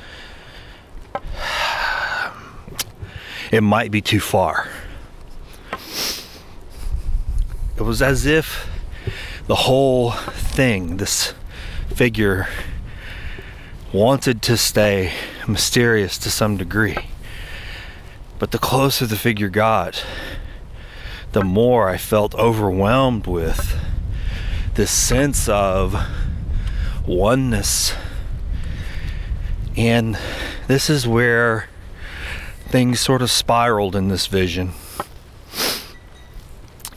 it 3.50 3.62
might 3.62 3.90
be 3.90 4.00
too 4.00 4.20
far. 4.20 4.68
It 7.76 7.82
was 7.82 8.00
as 8.00 8.24
if 8.24 8.68
the 9.48 9.54
whole 9.54 10.12
thing, 10.12 10.98
this 10.98 11.34
figure, 11.88 12.48
wanted 13.92 14.42
to 14.42 14.56
stay 14.56 15.12
mysterious 15.48 16.16
to 16.18 16.30
some 16.30 16.56
degree. 16.56 16.96
But 18.38 18.52
the 18.52 18.58
closer 18.58 19.06
the 19.06 19.16
figure 19.16 19.48
got, 19.48 20.04
the 21.32 21.42
more 21.42 21.88
I 21.88 21.96
felt 21.96 22.34
overwhelmed 22.36 23.26
with 23.26 23.76
this 24.74 24.90
sense 24.90 25.48
of 25.48 25.96
oneness. 27.06 27.92
And 29.76 30.16
this 30.68 30.88
is 30.88 31.08
where 31.08 31.68
things 32.68 33.00
sort 33.00 33.20
of 33.20 33.32
spiraled 33.32 33.96
in 33.96 34.08
this 34.08 34.28
vision. 34.28 34.72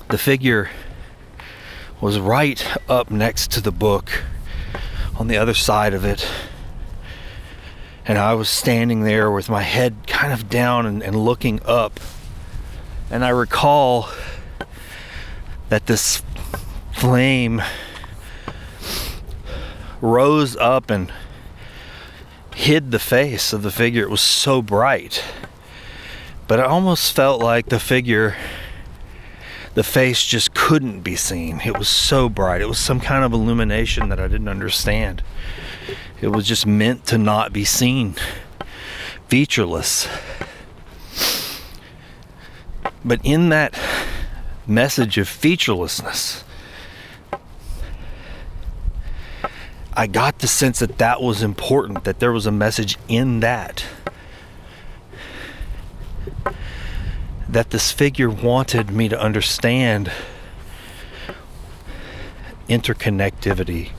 The 0.10 0.18
figure 0.18 0.70
was 2.00 2.20
right 2.20 2.66
up 2.88 3.12
next 3.12 3.52
to 3.52 3.62
the 3.62 3.72
book 3.72 4.24
on 5.20 5.28
the 5.28 5.38
other 5.38 5.54
side 5.54 5.94
of 5.94 6.06
it. 6.06 6.28
And 8.06 8.18
I 8.18 8.34
was 8.36 8.48
standing 8.48 9.02
there 9.04 9.30
with 9.30 9.50
my 9.50 9.64
head 9.64 10.08
kind 10.08 10.32
of 10.32 10.50
down 10.50 10.86
and, 10.86 11.04
and 11.04 11.16
looking 11.16 11.60
up. 11.66 12.00
And 13.10 13.26
I 13.26 13.30
recall 13.30 14.10
that 15.70 15.88
this 15.88 16.22
flame 16.94 17.62
rose 20.00 20.56
up 20.56 20.90
and 20.90 21.12
hid 22.56 22.92
the 22.92 23.00
face 23.00 23.52
of 23.52 23.62
the 23.62 23.72
figure. 23.72 24.04
It 24.04 24.10
was 24.10 24.22
so 24.22 24.62
bright. 24.62 25.24
But 26.48 26.60
it 26.60 26.66
almost 26.66 27.12
felt 27.14 27.42
like 27.42 27.68
the 27.68 27.80
figure, 27.80 28.38
the 29.78 29.84
face 29.84 30.26
just 30.26 30.56
couldn't 30.56 31.02
be 31.02 31.16
seen. 31.16 31.62
It 31.64 31.78
was 31.78 31.88
so 31.88 32.30
bright. 32.30 32.62
It 32.62 32.68
was 32.68 32.80
some 32.80 33.00
kind 33.00 33.24
of 33.24 33.32
illumination 33.32 34.10
that 34.10 34.20
I 34.20 34.28
didn't 34.28 34.48
understand. 34.48 35.22
It 36.20 36.30
was 36.30 36.48
just 36.48 36.66
meant 36.66 37.06
to 37.06 37.20
not 37.20 37.54
be 37.54 37.64
seen, 37.64 38.16
featureless. 39.28 40.08
But 43.06 43.22
in 43.24 43.50
that 43.50 43.80
message 44.66 45.20
of 45.20 45.28
featurelessness, 45.28 46.44
I 49.94 50.08
got 50.08 50.40
the 50.40 50.48
sense 50.48 50.80
that 50.80 50.98
that 50.98 51.22
was 51.22 51.44
important, 51.44 52.04
that 52.06 52.20
there 52.20 52.32
was 52.32 52.48
a 52.48 52.52
message 52.52 52.98
in 53.08 53.42
that. 53.42 53.86
That 57.50 57.70
this 57.70 57.92
figure 57.92 58.30
wanted 58.30 58.92
me 58.92 59.10
to 59.10 59.20
understand 59.20 60.12
interconnectivity 62.68 63.92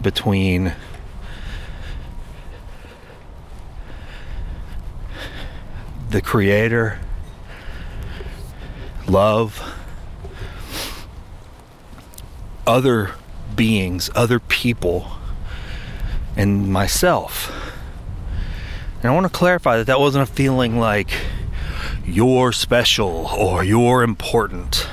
between 0.00 0.72
the 6.10 6.22
creator, 6.22 6.98
love, 9.06 9.60
other 12.66 13.12
beings, 13.54 14.10
other 14.14 14.38
people, 14.38 15.08
and 16.36 16.72
myself. 16.72 17.65
And 19.02 19.10
I 19.10 19.14
want 19.14 19.24
to 19.24 19.32
clarify 19.32 19.76
that 19.76 19.86
that 19.86 20.00
wasn't 20.00 20.28
a 20.28 20.32
feeling 20.32 20.78
like 20.78 21.10
you're 22.04 22.52
special 22.52 23.26
or 23.26 23.62
you're 23.62 24.02
important. 24.02 24.88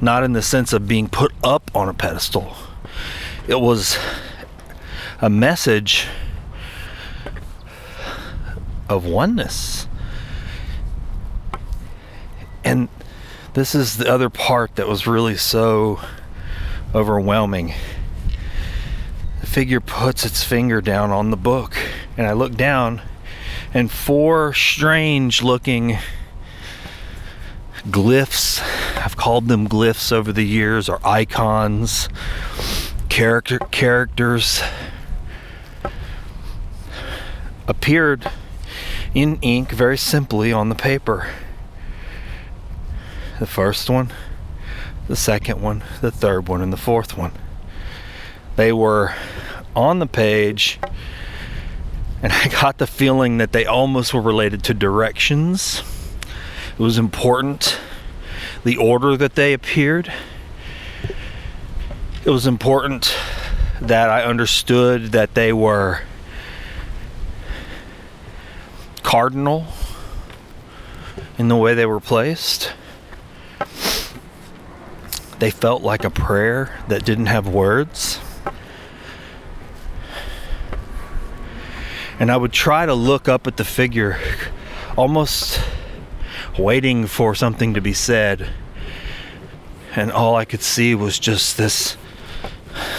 Not 0.00 0.24
in 0.24 0.32
the 0.32 0.42
sense 0.42 0.72
of 0.72 0.88
being 0.88 1.08
put 1.08 1.32
up 1.42 1.70
on 1.74 1.88
a 1.88 1.94
pedestal. 1.94 2.54
It 3.48 3.60
was 3.60 3.98
a 5.20 5.30
message 5.30 6.06
of 8.88 9.04
oneness. 9.04 9.86
And 12.64 12.88
this 13.54 13.74
is 13.74 13.96
the 13.96 14.08
other 14.12 14.30
part 14.30 14.76
that 14.76 14.88
was 14.88 15.06
really 15.06 15.36
so 15.36 16.00
overwhelming. 16.94 17.74
The 19.40 19.46
figure 19.46 19.80
puts 19.80 20.24
its 20.24 20.44
finger 20.44 20.80
down 20.80 21.10
on 21.10 21.30
the 21.30 21.36
book, 21.36 21.76
and 22.16 22.26
I 22.26 22.32
look 22.32 22.54
down, 22.54 23.02
and 23.74 23.90
four 23.90 24.52
strange 24.54 25.42
looking 25.42 25.98
glyphs 27.86 28.60
I've 29.02 29.16
called 29.16 29.48
them 29.48 29.68
glyphs 29.68 30.12
over 30.12 30.32
the 30.32 30.44
years 30.44 30.88
or 30.88 31.00
icons 31.04 32.08
character 33.08 33.58
characters 33.58 34.62
appeared 37.66 38.30
in 39.14 39.36
ink 39.42 39.70
very 39.70 39.98
simply 39.98 40.52
on 40.52 40.68
the 40.68 40.74
paper 40.74 41.28
the 43.40 43.46
first 43.46 43.90
one 43.90 44.12
the 45.08 45.16
second 45.16 45.60
one, 45.60 45.82
the 46.00 46.10
third 46.10 46.48
one, 46.48 46.62
and 46.62 46.72
the 46.72 46.76
fourth 46.76 47.16
one. 47.16 47.32
They 48.56 48.72
were 48.72 49.14
on 49.74 49.98
the 49.98 50.06
page, 50.06 50.78
and 52.22 52.32
I 52.32 52.48
got 52.48 52.78
the 52.78 52.86
feeling 52.86 53.38
that 53.38 53.52
they 53.52 53.66
almost 53.66 54.14
were 54.14 54.20
related 54.20 54.62
to 54.64 54.74
directions. 54.74 55.82
It 56.78 56.82
was 56.82 56.96
important 56.96 57.78
the 58.64 58.76
order 58.76 59.16
that 59.16 59.34
they 59.34 59.52
appeared. 59.52 60.12
It 62.24 62.30
was 62.30 62.46
important 62.46 63.16
that 63.80 64.08
I 64.08 64.22
understood 64.22 65.10
that 65.12 65.34
they 65.34 65.52
were 65.52 66.02
cardinal 69.02 69.66
in 71.36 71.48
the 71.48 71.56
way 71.56 71.74
they 71.74 71.86
were 71.86 71.98
placed. 71.98 72.72
They 75.40 75.50
felt 75.50 75.82
like 75.82 76.04
a 76.04 76.10
prayer 76.10 76.78
that 76.86 77.04
didn't 77.04 77.26
have 77.26 77.48
words. 77.48 78.20
And 82.18 82.30
I 82.30 82.36
would 82.36 82.52
try 82.52 82.86
to 82.86 82.94
look 82.94 83.28
up 83.28 83.46
at 83.46 83.56
the 83.56 83.64
figure 83.64 84.18
almost 84.96 85.60
waiting 86.58 87.06
for 87.06 87.34
something 87.34 87.74
to 87.74 87.80
be 87.80 87.92
said. 87.92 88.48
And 89.94 90.10
all 90.12 90.36
I 90.36 90.44
could 90.44 90.62
see 90.62 90.94
was 90.94 91.18
just 91.18 91.56
this 91.56 91.96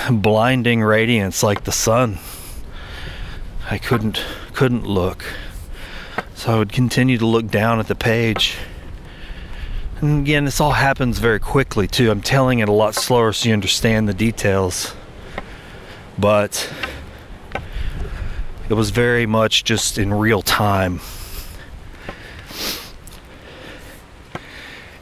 blinding 0.10 0.82
radiance 0.82 1.43
like 1.43 1.63
the 1.63 1.71
sun. 1.71 2.19
I 3.69 3.78
couldn't 3.78 4.23
couldn't 4.54 4.86
look. 4.86 5.26
So 6.36 6.54
I 6.54 6.58
would 6.58 6.71
continue 6.71 7.17
to 7.17 7.26
look 7.26 7.47
down 7.47 7.80
at 7.80 7.88
the 7.88 7.95
page. 7.95 8.58
And 10.02 10.21
again, 10.21 10.45
this 10.45 10.60
all 10.60 10.73
happens 10.73 11.19
very 11.19 11.39
quickly 11.39 11.88
too. 11.88 12.12
I'm 12.12 12.21
telling 12.21 12.60
it 12.60 12.67
a 12.67 12.73
lot 12.73 12.93
slower 12.93 13.32
so 13.34 13.47
you 13.47 13.54
understand 13.54 14.08
the 14.10 14.13
details. 14.13 14.93
But 16.19 16.71
it 18.69 18.73
was 18.73 18.91
very 18.91 19.26
much 19.26 19.63
just 19.63 19.97
in 19.97 20.13
real 20.13 20.41
time. 20.41 20.99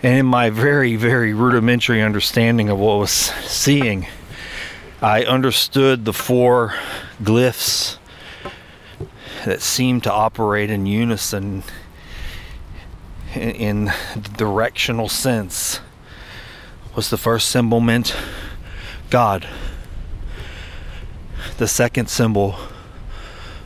And 0.04 0.18
in 0.18 0.26
my 0.26 0.50
very, 0.50 0.96
very 0.96 1.34
rudimentary 1.34 2.02
understanding 2.02 2.70
of 2.70 2.80
what 2.80 2.98
was 2.98 3.12
seeing, 3.12 4.08
I 5.02 5.24
understood 5.24 6.06
the 6.06 6.14
four 6.14 6.74
glyphs 7.22 7.98
that 9.46 9.62
seemed 9.62 10.04
to 10.04 10.12
operate 10.12 10.72
in 10.72 10.86
unison 10.86 11.64
in, 13.36 13.86
the 13.86 14.32
directional 14.36 15.08
sense 15.08 15.80
was 16.96 17.10
the 17.10 17.18
first 17.18 17.50
symbol 17.50 17.80
meant 17.80 18.16
God. 19.10 19.48
The 21.58 21.68
second 21.68 22.10
symbol 22.10 22.56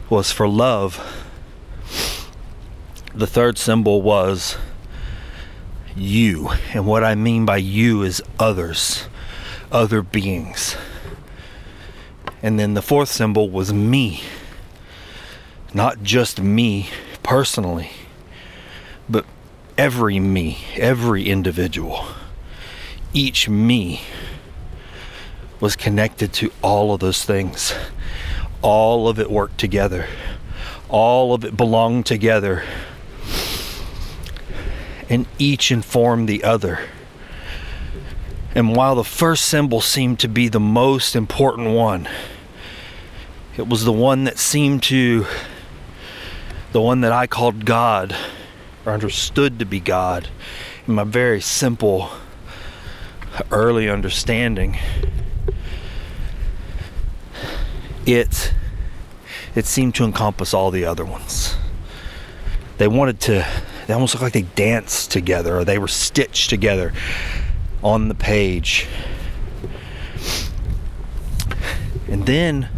was 0.09 0.31
for 0.31 0.47
love. 0.47 0.99
The 3.13 3.27
third 3.27 3.57
symbol 3.57 4.01
was 4.01 4.57
you. 5.95 6.49
And 6.73 6.85
what 6.85 7.03
I 7.03 7.15
mean 7.15 7.45
by 7.45 7.57
you 7.57 8.03
is 8.03 8.21
others, 8.37 9.07
other 9.71 10.01
beings. 10.01 10.75
And 12.43 12.59
then 12.59 12.73
the 12.73 12.81
fourth 12.81 13.09
symbol 13.09 13.49
was 13.49 13.73
me. 13.73 14.21
Not 15.73 16.03
just 16.03 16.39
me 16.39 16.89
personally, 17.23 17.91
but 19.09 19.25
every 19.77 20.19
me, 20.19 20.59
every 20.75 21.27
individual. 21.27 22.05
Each 23.13 23.49
me 23.49 24.01
was 25.59 25.75
connected 25.75 26.33
to 26.33 26.51
all 26.61 26.93
of 26.93 26.99
those 26.99 27.23
things. 27.23 27.73
All 28.65 29.08
of 29.08 29.19
it 29.19 29.30
worked 29.30 29.60
together. 29.60 30.08
All 30.89 31.36
of 31.36 31.45
it 31.45 31.56
belonged 31.56 32.08
together. 32.08 32.63
And 35.08 35.28
each 35.38 35.71
informed 35.71 36.28
the 36.28 36.43
other. 36.43 36.80
And 38.56 38.75
while 38.75 38.95
the 38.95 39.04
first 39.04 39.45
symbol 39.45 39.82
seemed 39.82 40.19
to 40.21 40.28
be 40.28 40.47
the 40.47 40.60
most 40.60 41.15
important 41.15 41.75
one, 41.75 42.10
it 43.56 43.67
was 43.67 43.86
the 43.86 43.93
one 43.93 44.23
that 44.23 44.39
seemed 44.39 44.82
to, 44.84 45.28
the 46.71 46.82
one 46.82 47.01
that 47.01 47.12
I 47.12 47.28
called 47.28 47.65
God, 47.65 48.15
or 48.84 48.93
understood 48.93 49.60
to 49.60 49.65
be 49.65 49.80
God, 49.80 50.28
in 50.88 50.95
my 50.95 51.04
very 51.04 51.39
simple, 51.39 52.10
early 53.51 53.88
understanding. 53.88 54.80
It 58.05 58.53
it 59.55 59.65
seemed 59.65 59.95
to 59.95 60.03
encompass 60.03 60.53
all 60.53 60.69
the 60.69 60.85
other 60.85 61.05
ones. 61.05 61.55
They 62.77 62.87
wanted 62.87 63.19
to 63.21 63.45
they 63.87 63.93
almost 63.93 64.13
looked 64.13 64.23
like 64.23 64.33
they 64.33 64.41
danced 64.41 65.11
together 65.11 65.57
or 65.57 65.65
they 65.65 65.77
were 65.77 65.87
stitched 65.87 66.49
together 66.49 66.93
on 67.83 68.07
the 68.07 68.15
page. 68.15 68.87
And 72.07 72.25
then 72.25 72.69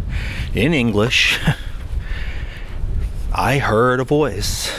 in 0.54 0.74
English, 0.74 1.40
I 3.32 3.58
heard 3.58 4.00
a 4.00 4.04
voice 4.04 4.72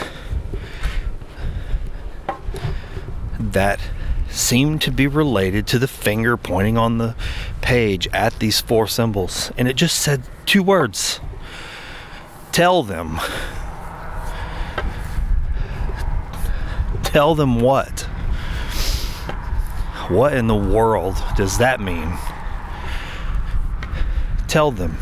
that 3.38 3.80
seemed 4.28 4.82
to 4.82 4.92
be 4.92 5.06
related 5.06 5.66
to 5.66 5.78
the 5.78 5.88
finger 5.88 6.36
pointing 6.36 6.78
on 6.78 6.98
the 6.98 7.16
page 7.60 8.06
at 8.08 8.38
these 8.38 8.60
four 8.60 8.86
symbols. 8.86 9.50
And 9.56 9.66
it 9.66 9.74
just 9.74 9.98
said 9.98 10.22
two 10.50 10.64
words 10.64 11.20
Tell 12.50 12.82
them. 12.82 13.20
Tell 17.04 17.36
them 17.36 17.60
what? 17.60 18.00
What 20.08 20.34
in 20.34 20.48
the 20.48 20.56
world 20.56 21.14
does 21.36 21.58
that 21.58 21.80
mean? 21.80 22.18
Tell 24.48 24.72
them. 24.72 24.98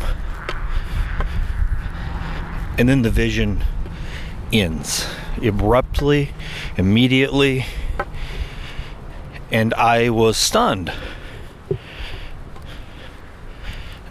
And 2.77 2.87
then 2.87 3.01
the 3.01 3.09
vision 3.09 3.63
ends 4.53 5.07
abruptly, 5.43 6.29
immediately, 6.77 7.65
and 9.49 9.73
I 9.73 10.09
was 10.09 10.37
stunned. 10.37 10.93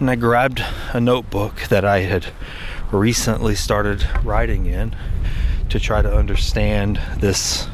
And 0.01 0.09
I 0.09 0.15
grabbed 0.15 0.65
a 0.93 1.01
notebook 1.01 1.63
that 1.71 1.85
I 1.85 2.01
had 2.03 2.27
recently 2.93 3.57
started 3.57 4.07
writing 4.23 4.67
in 4.67 4.95
to 5.71 5.81
try 5.81 6.03
to 6.03 6.17
understand 6.17 7.01
this 7.19 7.67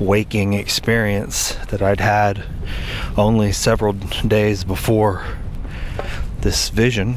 waking 0.00 0.54
experience 0.54 1.52
that 1.68 1.82
I'd 1.82 2.00
had 2.00 2.46
only 3.14 3.52
several 3.52 3.92
days 3.92 4.64
before 4.64 5.22
this 6.40 6.70
vision. 6.70 7.16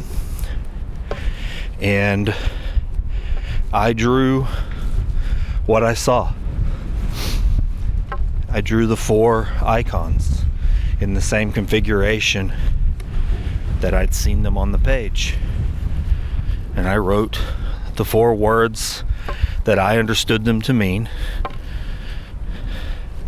And 1.79 2.35
I 3.71 3.93
drew 3.93 4.45
what 5.65 5.83
I 5.83 5.93
saw. 5.93 6.33
I 8.49 8.59
drew 8.59 8.87
the 8.87 8.97
four 8.97 9.47
icons 9.61 10.43
in 10.99 11.13
the 11.13 11.21
same 11.21 11.53
configuration 11.53 12.51
that 13.81 13.93
I'd 13.93 14.13
seen 14.13 14.43
them 14.43 14.57
on 14.57 14.71
the 14.71 14.77
page. 14.77 15.35
And 16.75 16.87
I 16.87 16.97
wrote 16.97 17.39
the 17.95 18.05
four 18.05 18.33
words 18.33 19.03
that 19.65 19.77
I 19.77 19.99
understood 19.99 20.45
them 20.45 20.61
to 20.61 20.73
mean 20.73 21.09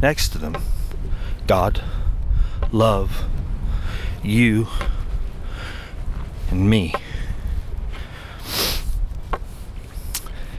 next 0.02 0.30
to 0.30 0.38
them 0.38 0.56
God, 1.48 1.82
love, 2.72 3.26
you, 4.22 4.68
and 6.50 6.70
me. 6.70 6.94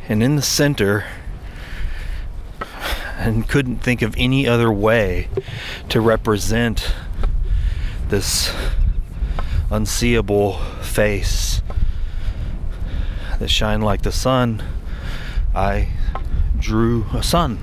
And 0.08 0.22
in 0.22 0.36
the 0.36 0.42
center, 0.42 1.04
and 3.18 3.48
couldn't 3.48 3.78
think 3.78 4.02
of 4.02 4.14
any 4.18 4.46
other 4.46 4.70
way 4.70 5.28
to 5.88 6.00
represent 6.00 6.94
this 8.08 8.54
unseeable 9.74 10.58
face 10.80 11.62
that 13.38 13.48
shined 13.48 13.84
like 13.84 14.02
the 14.02 14.12
sun. 14.12 14.62
I 15.54 15.88
drew 16.58 17.06
a 17.12 17.22
sun, 17.22 17.58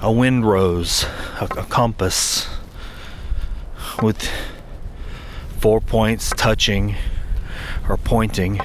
a 0.00 0.10
wind 0.10 0.46
rose, 0.46 1.04
a, 1.40 1.44
a 1.44 1.64
compass 1.64 2.48
with 4.02 4.28
four 5.58 5.80
points 5.80 6.30
touching 6.30 6.96
or 7.88 7.96
pointing 7.96 8.60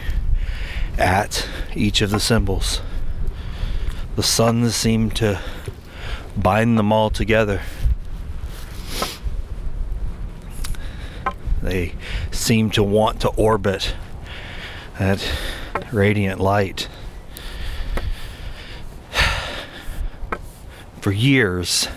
at 0.98 1.48
each 1.76 2.02
of 2.02 2.10
the 2.10 2.20
symbols 2.20 2.82
the 4.20 4.24
sun 4.24 4.70
seemed 4.70 5.16
to 5.16 5.40
bind 6.36 6.78
them 6.78 6.92
all 6.92 7.10
together. 7.10 7.62
They 11.62 11.96
seem 12.32 12.70
to 12.72 12.84
want 12.84 13.22
to 13.22 13.30
orbit 13.30 13.94
that 14.98 15.26
radiant 15.92 16.40
light. 16.40 16.88
For 21.02 21.12
years, 21.12 21.88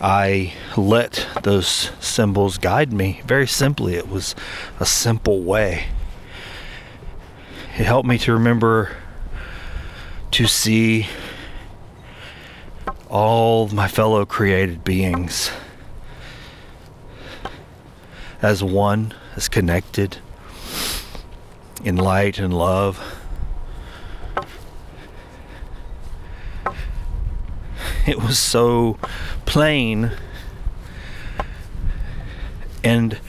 I 0.00 0.54
let 0.76 1.28
those 1.42 1.90
symbols 2.00 2.58
guide 2.58 2.92
me. 2.92 3.22
Very 3.26 3.46
simply, 3.46 3.94
it 3.94 4.08
was 4.08 4.34
a 4.80 4.86
simple 4.86 5.42
way. 5.42 5.86
It 7.78 7.86
helped 7.86 8.08
me 8.08 8.18
to 8.18 8.32
remember 8.32 8.96
to 10.32 10.46
see 10.46 11.06
all 13.08 13.68
my 13.68 13.88
fellow 13.88 14.24
created 14.24 14.84
beings 14.84 15.50
as 18.42 18.62
one, 18.62 19.14
as 19.36 19.48
connected 19.48 20.18
in 21.84 21.96
light 21.96 22.38
and 22.38 22.52
love. 22.52 23.00
It 28.04 28.18
was 28.18 28.36
so 28.38 28.98
plain. 29.46 30.10
And 32.82 33.20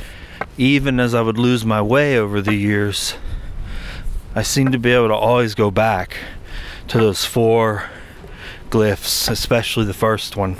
even 0.57 0.99
as 0.99 1.13
I 1.13 1.21
would 1.21 1.37
lose 1.37 1.63
my 1.63 1.81
way 1.81 2.17
over 2.17 2.41
the 2.41 2.55
years, 2.55 3.13
I 4.33 4.41
seemed 4.41 4.71
to 4.71 4.79
be 4.79 4.91
able 4.91 5.09
to 5.09 5.15
always 5.15 5.53
go 5.53 5.69
back 5.69 6.17
to 6.87 6.97
those 6.97 7.23
four 7.23 7.89
glyphs, 8.71 9.29
especially 9.29 9.85
the 9.85 9.93
first 9.93 10.35
one. 10.35 10.57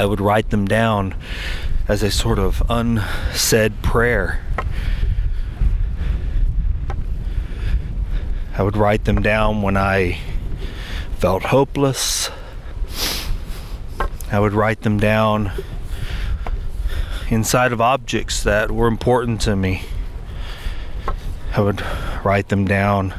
I 0.00 0.06
would 0.06 0.18
write 0.18 0.48
them 0.48 0.64
down 0.64 1.14
as 1.86 2.02
a 2.02 2.10
sort 2.10 2.38
of 2.38 2.62
unsaid 2.70 3.82
prayer. 3.82 4.40
I 8.56 8.62
would 8.62 8.78
write 8.78 9.04
them 9.04 9.20
down 9.20 9.60
when 9.60 9.76
I 9.76 10.18
felt 11.18 11.42
hopeless. 11.42 12.30
I 14.32 14.40
would 14.40 14.54
write 14.54 14.80
them 14.80 14.98
down 14.98 15.52
inside 17.28 17.70
of 17.70 17.82
objects 17.82 18.42
that 18.42 18.70
were 18.70 18.86
important 18.86 19.42
to 19.42 19.54
me. 19.54 19.82
I 21.54 21.60
would 21.60 21.84
write 22.24 22.48
them 22.48 22.64
down 22.64 23.12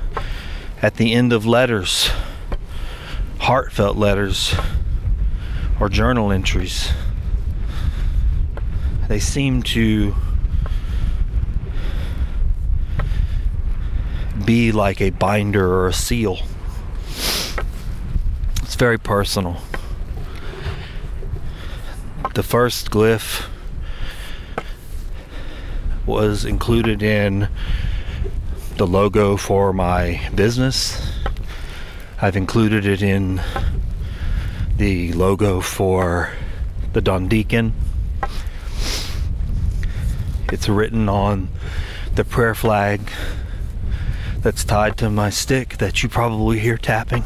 at 0.82 0.96
the 0.96 1.14
end 1.14 1.32
of 1.32 1.46
letters, 1.46 2.10
heartfelt 3.38 3.98
letters, 3.98 4.56
or 5.82 5.90
journal 5.90 6.32
entries. 6.32 6.92
They 9.08 9.20
seem 9.20 9.64
to 9.64 10.14
be 14.46 14.72
like 14.72 15.02
a 15.02 15.10
binder 15.10 15.74
or 15.74 15.88
a 15.88 15.94
seal. 15.94 16.38
It's 18.62 18.76
very 18.76 19.00
personal. 19.00 19.58
The 22.36 22.44
first 22.44 22.92
glyph 22.92 23.48
was 26.06 26.46
included 26.46 27.02
in 27.02 27.50
the 28.78 28.86
logo 28.86 29.36
for 29.36 29.74
my 29.74 30.30
business. 30.36 31.02
I've 32.22 32.36
included 32.36 32.86
it 32.86 33.02
in 33.02 33.42
the 34.78 35.14
logo 35.14 35.62
for 35.62 36.32
the 36.94 37.02
Dawn 37.02 37.28
Deacon. 37.28 37.74
It's 40.52 40.68
written 40.68 41.08
on 41.08 41.50
the 42.16 42.24
prayer 42.24 42.56
flag 42.56 43.02
that's 44.40 44.64
tied 44.64 44.98
to 44.98 45.10
my 45.10 45.30
stick 45.30 45.78
that 45.78 46.04
you 46.04 46.10
probably 46.10 46.60
hear 46.60 46.78
tapping. 46.78 47.24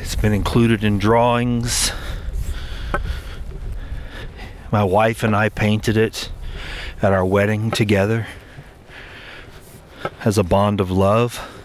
It's 0.00 0.16
been 0.16 0.32
included 0.32 0.82
in 0.82 0.98
drawings. 0.98 1.92
My 4.72 4.82
wife 4.82 5.22
and 5.22 5.36
I 5.36 5.50
painted 5.50 5.96
it 5.96 6.30
at 7.00 7.12
our 7.12 7.24
wedding 7.24 7.70
together 7.70 8.26
as 10.24 10.36
a 10.38 10.42
bond 10.42 10.80
of 10.80 10.90
love. 10.90 11.57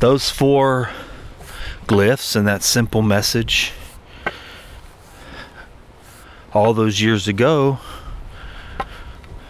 Those 0.00 0.30
four 0.30 0.88
glyphs 1.86 2.34
and 2.34 2.48
that 2.48 2.62
simple 2.62 3.02
message 3.02 3.72
all 6.54 6.72
those 6.72 7.02
years 7.02 7.28
ago 7.28 7.78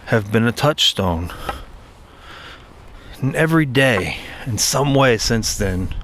have 0.07 0.29
been 0.29 0.45
a 0.45 0.51
touchstone. 0.51 1.31
And 3.21 3.33
every 3.33 3.65
day, 3.65 4.17
in 4.45 4.57
some 4.57 4.93
way 4.93 5.17
since 5.17 5.57
then, 5.57 5.95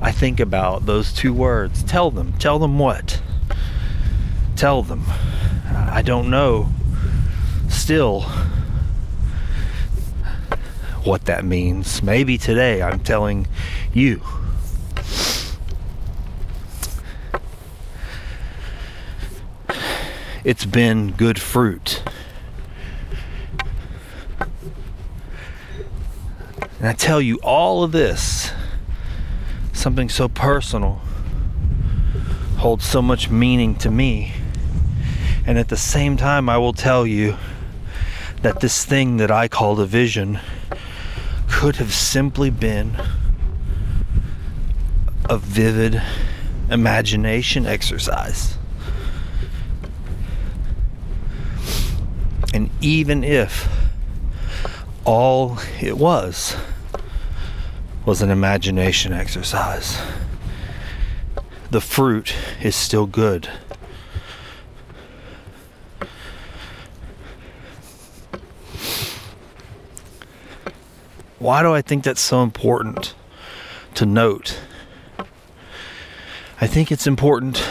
I 0.00 0.12
think 0.12 0.40
about 0.40 0.86
those 0.86 1.12
two 1.12 1.34
words. 1.34 1.82
Tell 1.82 2.10
them. 2.10 2.32
Tell 2.38 2.58
them 2.58 2.78
what? 2.78 3.20
Tell 4.56 4.82
them. 4.82 5.04
I 5.68 6.00
don't 6.00 6.30
know 6.30 6.70
still 7.68 8.24
what 11.06 11.24
that 11.26 11.44
means. 11.44 12.02
Maybe 12.02 12.36
today 12.36 12.82
I'm 12.82 13.00
telling 13.00 13.46
you. 13.92 14.20
It's 20.44 20.64
been 20.64 21.12
good 21.12 21.40
fruit. 21.40 22.02
And 26.78 26.88
I 26.88 26.92
tell 26.92 27.20
you 27.20 27.38
all 27.42 27.82
of 27.82 27.92
this 27.92 28.52
something 29.72 30.08
so 30.08 30.28
personal 30.28 31.00
holds 32.58 32.84
so 32.84 33.00
much 33.00 33.30
meaning 33.30 33.74
to 33.76 33.90
me. 33.90 34.32
And 35.46 35.58
at 35.58 35.68
the 35.68 35.76
same 35.76 36.16
time, 36.16 36.48
I 36.48 36.58
will 36.58 36.72
tell 36.72 37.06
you 37.06 37.36
that 38.42 38.60
this 38.60 38.84
thing 38.84 39.18
that 39.18 39.30
I 39.30 39.48
call 39.48 39.78
a 39.80 39.86
vision 39.86 40.40
could 41.56 41.76
have 41.76 41.94
simply 41.94 42.50
been 42.50 42.94
a 45.24 45.38
vivid 45.38 46.02
imagination 46.70 47.64
exercise. 47.64 48.58
And 52.52 52.68
even 52.82 53.24
if 53.24 53.66
all 55.06 55.58
it 55.80 55.96
was 55.96 56.54
was 58.04 58.20
an 58.20 58.30
imagination 58.30 59.14
exercise. 59.14 59.98
The 61.70 61.80
fruit 61.80 62.34
is 62.62 62.76
still 62.76 63.06
good. 63.06 63.48
Why 71.38 71.62
do 71.62 71.72
I 71.72 71.82
think 71.82 72.04
that's 72.04 72.20
so 72.20 72.42
important 72.42 73.14
to 73.94 74.06
note? 74.06 74.60
I 76.60 76.66
think 76.66 76.90
it's 76.90 77.06
important 77.06 77.62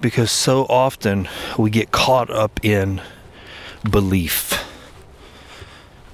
because 0.00 0.30
so 0.30 0.64
often 0.64 1.28
we 1.58 1.70
get 1.70 1.90
caught 1.90 2.30
up 2.30 2.64
in 2.64 3.02
belief 3.88 4.66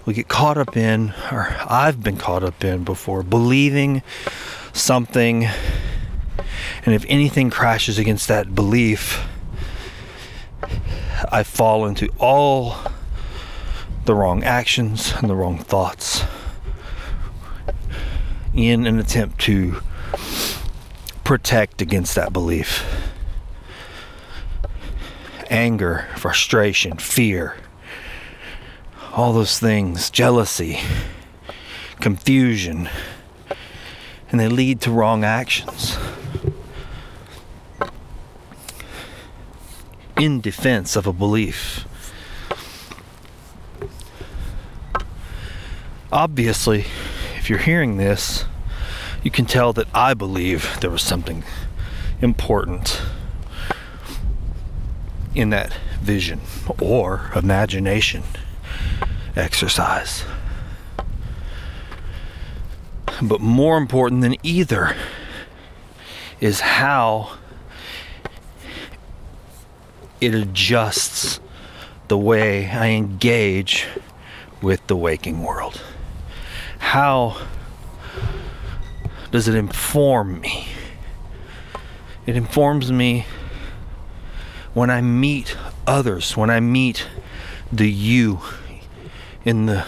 we 0.07 0.15
get 0.15 0.29
caught 0.29 0.57
up 0.57 0.77
in, 0.77 1.13
or 1.33 1.55
I've 1.69 2.01
been 2.03 2.17
caught 2.17 2.45
up 2.45 2.63
in 2.63 2.85
before, 2.85 3.25
believing 3.25 4.03
something, 4.73 5.45
and 6.85 6.95
if 6.95 7.05
anything 7.09 7.51
crashes 7.51 7.99
against 7.99 8.29
that 8.29 8.55
belief, 8.55 9.27
I 11.33 11.43
fall 11.43 11.87
into 11.87 12.09
all 12.19 12.77
the 14.07 14.15
wrong 14.15 14.43
actions 14.43 15.13
and 15.17 15.29
the 15.29 15.35
wrong 15.35 15.59
thoughts 15.59 16.25
in 18.55 18.87
an 18.87 18.99
attempt 18.99 19.39
to 19.41 19.81
protect 21.25 21.83
against 21.83 22.15
that 22.15 22.33
belief. 22.33 22.85
Anger, 25.51 26.09
frustration, 26.17 26.97
fear 26.97 27.57
all 29.17 29.33
those 29.33 29.59
things 29.59 30.11
jealousy, 30.11 30.79
confusion, 32.01 32.87
and 34.31 34.39
they 34.39 34.47
lead 34.47 34.79
to 34.83 34.91
wrong 34.91 35.25
actions. 35.25 35.97
In 40.19 40.41
defense 40.41 40.97
of 40.97 41.07
a 41.07 41.13
belief. 41.15 41.87
Obviously, 46.13 46.85
if 47.37 47.51
you're 47.51 47.59
hearing 47.59 47.97
this, 47.97 48.45
you 49.25 49.31
can 49.31 49.45
tell 49.45 49.73
that 49.73 49.89
I 49.93 50.15
believe 50.15 50.79
there 50.81 50.91
was 50.91 51.03
something 51.03 51.43
important 52.21 53.03
in 55.35 55.51
that 55.51 55.73
vision 56.01 56.41
or 56.81 57.31
imagination 57.35 58.23
exercise. 59.35 60.25
But 63.21 63.41
more 63.41 63.77
important 63.77 64.23
than 64.23 64.37
either 64.43 64.95
is 66.41 66.61
how 66.61 67.37
it 70.21 70.35
adjusts 70.35 71.41
the 72.09 72.17
way 72.17 72.71
I 72.71 72.91
engage 72.91 73.87
with 74.63 74.87
the 74.87 74.97
waking 74.97 75.43
world. 75.43 75.81
How 76.87 77.37
does 79.33 79.49
it 79.49 79.57
inform 79.57 80.41
me? 80.41 80.69
It 82.27 82.37
informs 82.37 82.93
me 82.93 83.27
when 84.73 84.89
I 84.89 85.01
meet 85.01 85.57
others, 85.85 86.37
when 86.37 86.49
I 86.49 86.61
meet 86.61 87.09
the 87.73 87.91
you 87.91 88.41
in 89.45 89.67
the 89.67 89.85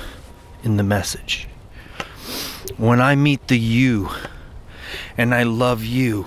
in 0.64 0.76
the 0.76 0.82
message. 0.82 1.46
When 2.76 3.00
I 3.00 3.14
meet 3.14 3.46
the 3.46 3.58
you 3.58 4.10
and 5.16 5.32
I 5.32 5.44
love 5.44 5.84
you 5.84 6.26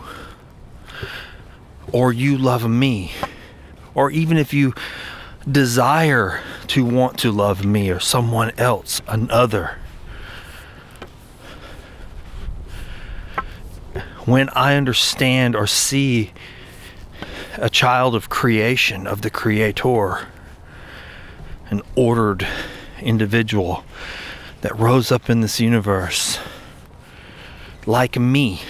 or 1.92 2.14
you 2.14 2.38
love 2.38 2.68
me 2.68 3.12
or 3.94 4.10
even 4.10 4.38
if 4.38 4.54
you 4.54 4.74
desire 5.52 6.42
to 6.68 6.86
want 6.86 7.20
to 7.20 7.32
love 7.34 7.66
me 7.66 7.92
or 7.92 8.00
someone 8.00 8.52
else, 8.52 9.02
another. 9.06 9.78
When 14.26 14.50
I 14.50 14.76
understand 14.76 15.56
or 15.56 15.66
see 15.66 16.32
a 17.58 17.72
child 17.72 18.14
of 18.14 18.30
creation, 18.30 19.08
of 19.08 19.24
the 19.24 19.32
Creator, 19.32 20.28
an 21.72 21.82
ordered 21.96 22.48
individual 23.02 23.84
that 24.62 24.78
rose 24.78 25.12
up 25.12 25.28
in 25.28 25.42
this 25.42 25.60
universe 25.60 26.40
like 27.88 28.20
me, 28.20 28.62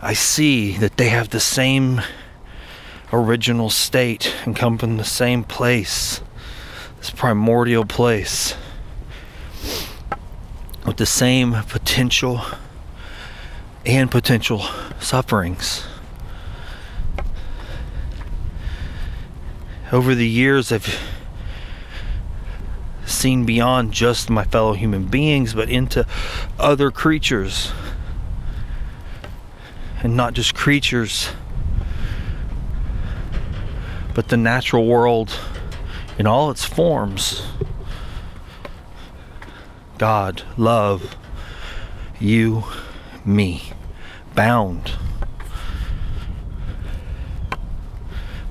I 0.00 0.12
see 0.12 0.76
that 0.76 0.98
they 0.98 1.08
have 1.08 1.30
the 1.30 1.40
same 1.40 2.00
original 3.12 3.70
state 3.70 4.32
and 4.44 4.54
come 4.54 4.78
from 4.78 4.98
the 4.98 5.04
same 5.04 5.42
place, 5.42 6.20
this 6.98 7.10
primordial 7.10 7.84
place, 7.84 8.54
with 10.86 10.96
the 10.96 11.06
same 11.06 11.54
potential 11.68 12.42
and 13.86 14.10
potential 14.10 14.66
sufferings. 14.98 15.86
Over 19.92 20.16
the 20.16 20.26
years, 20.28 20.72
I've 20.72 21.00
seen 23.06 23.46
beyond 23.46 23.92
just 23.92 24.28
my 24.28 24.42
fellow 24.42 24.72
human 24.72 25.06
beings, 25.06 25.54
but 25.54 25.70
into 25.70 26.04
other 26.58 26.90
creatures. 26.90 27.72
And 30.02 30.16
not 30.16 30.34
just 30.34 30.54
creatures, 30.54 31.30
but 34.14 34.28
the 34.28 34.36
natural 34.36 34.86
world 34.86 35.38
in 36.18 36.26
all 36.26 36.50
its 36.50 36.64
forms. 36.64 37.46
God, 39.98 40.42
love, 40.56 41.16
you, 42.18 42.64
me, 43.24 43.72
bound. 44.36 44.92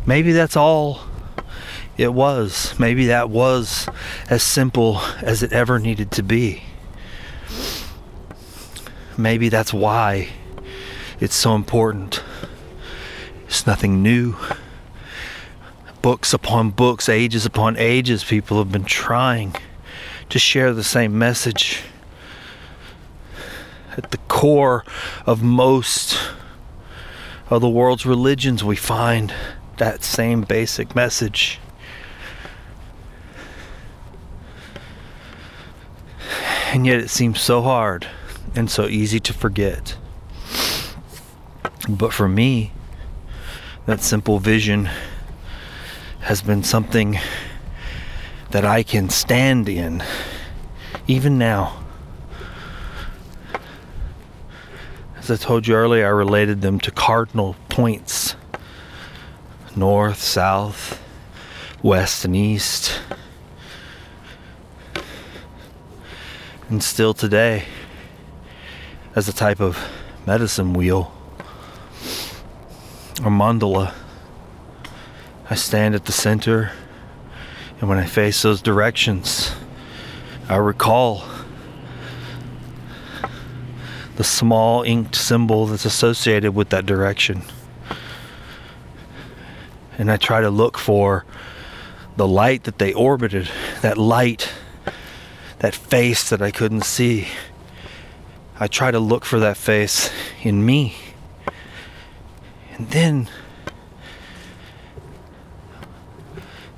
Maybe 0.05 0.33
that's 0.33 0.57
all 0.57 0.99
it 1.97 2.13
was. 2.13 2.77
Maybe 2.77 3.05
that 3.07 3.29
was 3.29 3.87
as 4.29 4.43
simple 4.43 4.97
as 5.21 5.41
it 5.41 5.53
ever 5.53 5.79
needed 5.79 6.11
to 6.11 6.23
be. 6.23 6.63
Maybe 9.17 9.47
that's 9.47 9.73
why 9.73 10.29
it's 11.19 11.35
so 11.35 11.55
important. 11.55 12.21
It's 13.45 13.65
nothing 13.65 14.03
new. 14.03 14.35
Books 16.01 16.33
upon 16.33 16.71
books, 16.71 17.07
ages 17.07 17.45
upon 17.45 17.77
ages, 17.77 18.23
people 18.23 18.57
have 18.57 18.71
been 18.71 18.83
trying 18.83 19.55
to 20.29 20.37
share 20.37 20.73
the 20.73 20.83
same 20.83 21.17
message. 21.17 21.81
At 23.97 24.11
the 24.11 24.17
core 24.27 24.83
of 25.25 25.41
most 25.41 26.19
of 27.49 27.61
the 27.61 27.69
world's 27.69 28.05
religions, 28.05 28.63
we 28.63 28.75
find 28.75 29.33
that 29.77 30.03
same 30.03 30.41
basic 30.41 30.95
message. 30.95 31.59
And 36.73 36.85
yet 36.85 36.99
it 36.99 37.09
seems 37.09 37.39
so 37.39 37.61
hard 37.61 38.07
and 38.55 38.69
so 38.69 38.87
easy 38.87 39.19
to 39.21 39.33
forget. 39.33 39.95
But 41.87 42.11
for 42.11 42.27
me, 42.27 42.73
that 43.85 44.01
simple 44.01 44.39
vision 44.39 44.89
has 46.21 46.41
been 46.41 46.63
something 46.63 47.19
that 48.51 48.65
I 48.65 48.83
can 48.83 49.09
stand 49.09 49.69
in 49.69 50.03
even 51.07 51.37
now. 51.37 51.84
As 55.25 55.31
I 55.31 55.43
told 55.43 55.65
you 55.65 55.73
earlier, 55.73 56.05
I 56.05 56.09
related 56.09 56.61
them 56.61 56.79
to 56.81 56.91
cardinal 56.91 57.55
points 57.67 58.35
north, 59.75 60.21
south, 60.21 61.01
west, 61.81 62.25
and 62.25 62.35
east. 62.35 63.01
and 66.69 66.83
still 66.83 67.15
today 67.15 67.65
as 69.15 69.27
a 69.27 69.33
type 69.33 69.59
of 69.59 69.83
medicine 70.27 70.73
wheel 70.73 71.11
or 73.23 73.31
mandala. 73.31 73.95
I 75.49 75.55
stand 75.55 75.95
at 75.95 76.05
the 76.05 76.11
center, 76.11 76.71
and 77.79 77.89
when 77.89 77.97
I 77.97 78.05
face 78.05 78.43
those 78.43 78.61
directions, 78.61 79.55
I 80.47 80.57
recall 80.57 81.23
the 84.15 84.23
small 84.23 84.83
inked 84.83 85.15
symbol 85.15 85.65
that's 85.65 85.85
associated 85.85 86.55
with 86.55 86.69
that 86.69 86.85
direction. 86.85 87.43
And 89.97 90.11
I 90.11 90.17
try 90.17 90.41
to 90.41 90.49
look 90.49 90.77
for 90.77 91.25
the 92.17 92.27
light 92.27 92.63
that 92.63 92.77
they 92.79 92.93
orbited, 92.93 93.49
that 93.81 93.97
light 93.97 94.49
that 95.59 95.73
face 95.73 96.29
that 96.29 96.41
I 96.41 96.51
couldn't 96.51 96.83
see. 96.83 97.27
I 98.59 98.67
try 98.67 98.91
to 98.91 98.99
look 98.99 99.25
for 99.25 99.39
that 99.39 99.57
face 99.57 100.09
in 100.43 100.65
me. 100.65 100.95
And 102.73 102.89
then, 102.89 103.29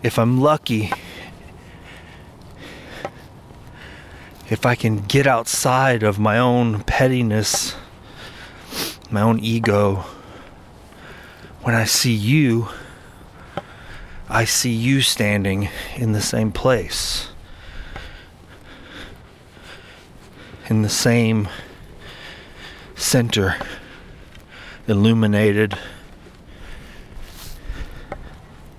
if 0.03 0.17
I'm 0.17 0.39
lucky, 0.39 0.91
if 4.50 4.66
I 4.66 4.76
can 4.76 4.98
get 4.98 5.28
outside 5.28 6.04
of 6.04 6.20
my 6.20 6.38
own 6.38 6.84
pettiness, 6.84 7.76
my 9.10 9.22
own 9.22 9.39
ego, 9.39 10.06
when 11.62 11.76
I 11.76 11.86
see 11.86 12.14
you, 12.14 12.70
I 14.30 14.45
see 14.45 14.72
you 14.72 15.02
standing 15.02 15.70
in 15.95 16.12
the 16.12 16.22
same 16.22 16.52
place. 16.52 17.30
in 20.70 20.82
the 20.82 20.89
same 20.89 21.48
center, 22.95 23.56
illuminated 24.88 25.78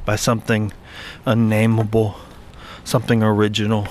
by 0.05 0.17
something 0.17 0.73
unnameable, 1.25 2.17
something 2.85 3.23
original, 3.23 3.89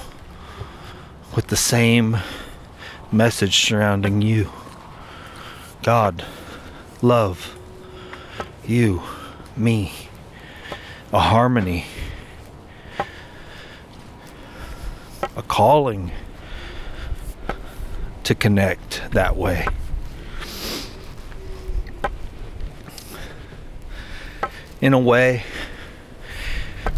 with 1.38 1.48
the 1.50 1.56
same 1.56 2.18
message 3.12 3.60
surrounding 3.60 4.24
you. 4.24 4.50
God, 5.84 6.26
love, 7.04 7.56
you, 8.66 9.04
me, 9.56 10.10
a 11.14 11.20
harmony, 11.20 11.86
a 15.36 15.44
calling 15.44 16.12
to 18.24 18.34
connect 18.34 19.04
that 19.12 19.38
way. 19.38 19.68
In 24.82 24.92
a 24.92 25.00
way, 25.00 25.44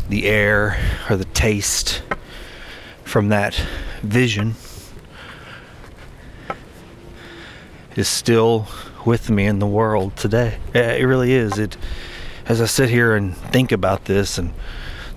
the 0.07 0.27
air 0.27 0.79
or 1.09 1.17
the 1.17 1.25
taste 1.25 2.01
from 3.03 3.27
that 3.27 3.61
vision 4.01 4.55
is 7.95 8.07
still 8.07 8.67
with 9.05 9.29
me 9.29 9.45
in 9.45 9.59
the 9.59 9.67
world 9.67 10.15
today. 10.15 10.57
It 10.73 11.05
really 11.05 11.33
is. 11.33 11.57
It 11.57 11.77
as 12.45 12.61
I 12.61 12.65
sit 12.65 12.89
here 12.89 13.15
and 13.15 13.35
think 13.37 13.71
about 13.71 14.05
this 14.05 14.37
and 14.37 14.53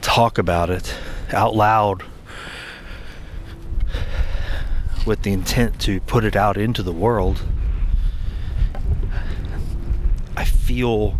talk 0.00 0.36
about 0.36 0.68
it 0.68 0.94
out 1.32 1.54
loud 1.54 2.02
with 5.06 5.22
the 5.22 5.32
intent 5.32 5.80
to 5.80 6.00
put 6.00 6.24
it 6.24 6.36
out 6.36 6.56
into 6.56 6.82
the 6.82 6.92
world, 6.92 7.42
I 10.36 10.44
feel 10.44 11.18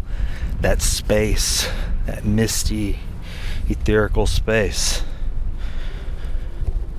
that 0.61 0.83
space, 0.83 1.69
that 2.07 2.25
misty, 2.25 2.99
etherical 3.67 4.29
space. 4.29 5.03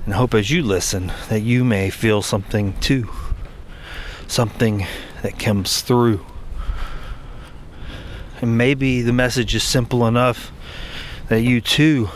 And 0.04 0.12
hope 0.14 0.34
as 0.34 0.50
you 0.50 0.62
listen 0.62 1.12
that 1.30 1.40
you 1.40 1.64
may 1.64 1.88
feel 1.88 2.20
something 2.20 2.78
too. 2.80 3.10
Something 4.26 4.86
that 5.22 5.38
comes 5.38 5.80
through. 5.80 6.24
And 8.42 8.58
maybe 8.58 9.00
the 9.00 9.14
message 9.14 9.54
is 9.54 9.62
simple 9.62 10.06
enough 10.06 10.52
that 11.28 11.40
you 11.40 11.62
too 11.62 12.10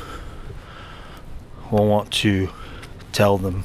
will 1.70 1.86
want 1.86 2.12
to 2.12 2.51
tell 3.12 3.39
them. 3.39 3.64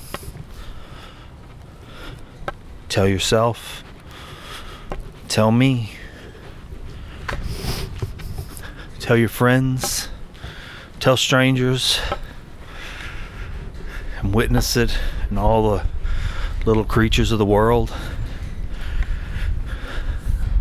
Tell 2.87 3.07
yourself. 3.07 3.83
Tell 5.27 5.51
me. 5.51 5.91
Tell 8.99 9.17
your 9.17 9.29
friends. 9.29 10.07
Tell 11.01 11.17
strangers. 11.17 11.99
And 14.23 14.33
witness 14.33 14.77
it 14.77 14.97
and 15.29 15.37
all 15.37 15.71
the 15.71 15.85
little 16.65 16.85
creatures 16.85 17.31
of 17.31 17.39
the 17.39 17.45
world. 17.45 17.93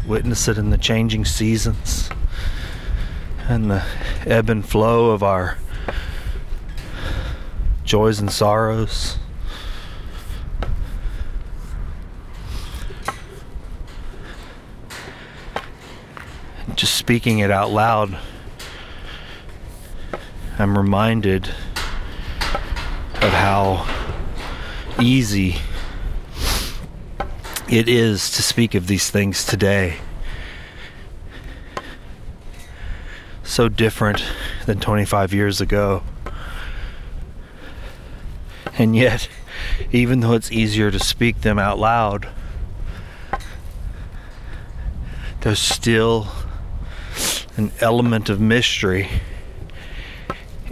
Witness 0.04 0.48
it 0.48 0.58
in 0.58 0.70
the 0.70 0.78
changing 0.78 1.24
seasons 1.24 2.10
and 3.48 3.70
the 3.70 3.84
ebb 4.26 4.50
and 4.50 4.68
flow 4.68 5.10
of 5.10 5.22
our 5.22 5.58
joys 7.84 8.18
and 8.18 8.32
sorrows. 8.32 9.16
Just 16.74 16.96
speaking 16.96 17.38
it 17.38 17.50
out 17.52 17.70
loud, 17.70 18.18
I'm 20.58 20.76
reminded 20.76 21.50
of 23.22 23.30
how 23.30 23.86
easy 25.00 25.54
it 27.70 27.88
is 27.88 28.32
to 28.32 28.42
speak 28.42 28.74
of 28.74 28.88
these 28.88 29.10
things 29.10 29.46
today. 29.46 29.98
So 33.44 33.68
different 33.68 34.24
than 34.66 34.80
25 34.80 35.32
years 35.32 35.60
ago. 35.60 36.02
And 38.76 38.96
yet, 38.96 39.28
even 39.92 40.18
though 40.18 40.32
it's 40.32 40.50
easier 40.50 40.90
to 40.90 40.98
speak 40.98 41.42
them 41.42 41.60
out 41.60 41.78
loud, 41.78 42.28
there's 45.42 45.60
still 45.60 46.26
an 47.56 47.70
element 47.80 48.28
of 48.28 48.40
mystery 48.40 49.08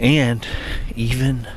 and 0.01 0.45
even 0.97 1.47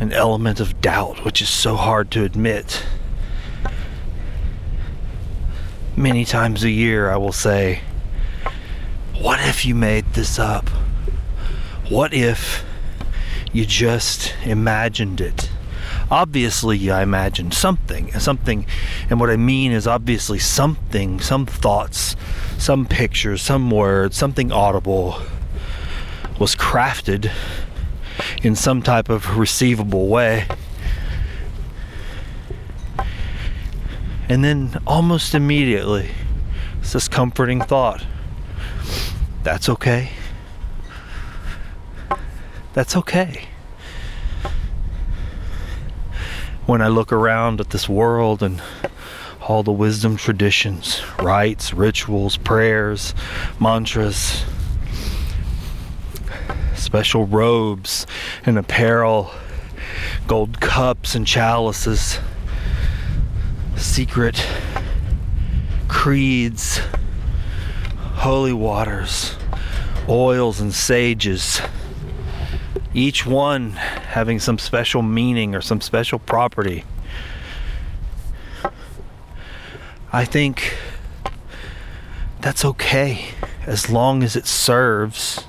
an 0.00 0.12
element 0.12 0.60
of 0.60 0.80
doubt, 0.80 1.24
which 1.24 1.40
is 1.40 1.48
so 1.48 1.76
hard 1.76 2.10
to 2.12 2.24
admit. 2.24 2.84
Many 5.96 6.24
times 6.24 6.64
a 6.64 6.70
year, 6.70 7.10
I 7.10 7.16
will 7.16 7.32
say, 7.32 7.80
What 9.18 9.40
if 9.40 9.64
you 9.64 9.74
made 9.74 10.14
this 10.14 10.38
up? 10.38 10.68
What 11.88 12.12
if 12.12 12.64
you 13.52 13.64
just 13.64 14.34
imagined 14.44 15.20
it? 15.20 15.50
Obviously, 16.10 16.90
I 16.90 17.02
imagined 17.02 17.54
something, 17.54 18.12
something, 18.18 18.66
and 19.08 19.20
what 19.20 19.30
I 19.30 19.36
mean 19.36 19.72
is 19.72 19.86
obviously 19.86 20.38
something, 20.38 21.20
some 21.20 21.46
thoughts, 21.46 22.16
some 22.58 22.86
pictures, 22.86 23.42
some 23.42 23.70
words, 23.70 24.16
something 24.16 24.50
audible 24.50 25.20
was 26.38 26.56
crafted 26.56 27.30
in 28.42 28.54
some 28.54 28.82
type 28.82 29.08
of 29.08 29.36
receivable 29.36 30.08
way. 30.08 30.46
And 34.28 34.42
then 34.42 34.80
almost 34.86 35.34
immediately, 35.34 36.10
it's 36.80 36.92
this 36.92 37.08
comforting 37.08 37.60
thought 37.60 38.04
that's 39.42 39.68
okay. 39.68 40.10
That's 42.72 42.96
okay. 42.96 43.48
When 46.64 46.80
I 46.80 46.88
look 46.88 47.12
around 47.12 47.60
at 47.60 47.68
this 47.68 47.86
world 47.86 48.42
and 48.42 48.62
all 49.42 49.62
the 49.62 49.70
wisdom 49.70 50.16
traditions, 50.16 51.02
rites, 51.20 51.74
rituals, 51.74 52.38
prayers, 52.38 53.14
mantras, 53.60 54.42
special 56.84 57.26
robes 57.26 58.06
and 58.44 58.58
apparel, 58.58 59.30
gold 60.26 60.60
cups 60.60 61.14
and 61.14 61.26
chalices, 61.26 62.18
secret 63.76 64.46
creeds, 65.88 66.80
holy 68.16 68.52
waters, 68.52 69.34
oils 70.08 70.60
and 70.60 70.74
sages, 70.74 71.62
each 72.92 73.24
one 73.24 73.70
having 73.70 74.38
some 74.38 74.58
special 74.58 75.00
meaning 75.00 75.54
or 75.54 75.62
some 75.62 75.80
special 75.80 76.18
property. 76.18 76.84
I 80.12 80.24
think 80.26 80.76
that's 82.40 82.64
okay 82.64 83.30
as 83.66 83.90
long 83.90 84.22
as 84.22 84.36
it 84.36 84.46
serves 84.46 85.44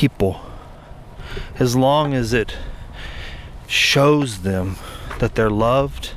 people 0.00 0.40
as 1.58 1.76
long 1.76 2.14
as 2.14 2.32
it 2.32 2.56
shows 3.66 4.40
them 4.40 4.76
that 5.18 5.34
they're 5.34 5.50
loved 5.50 6.12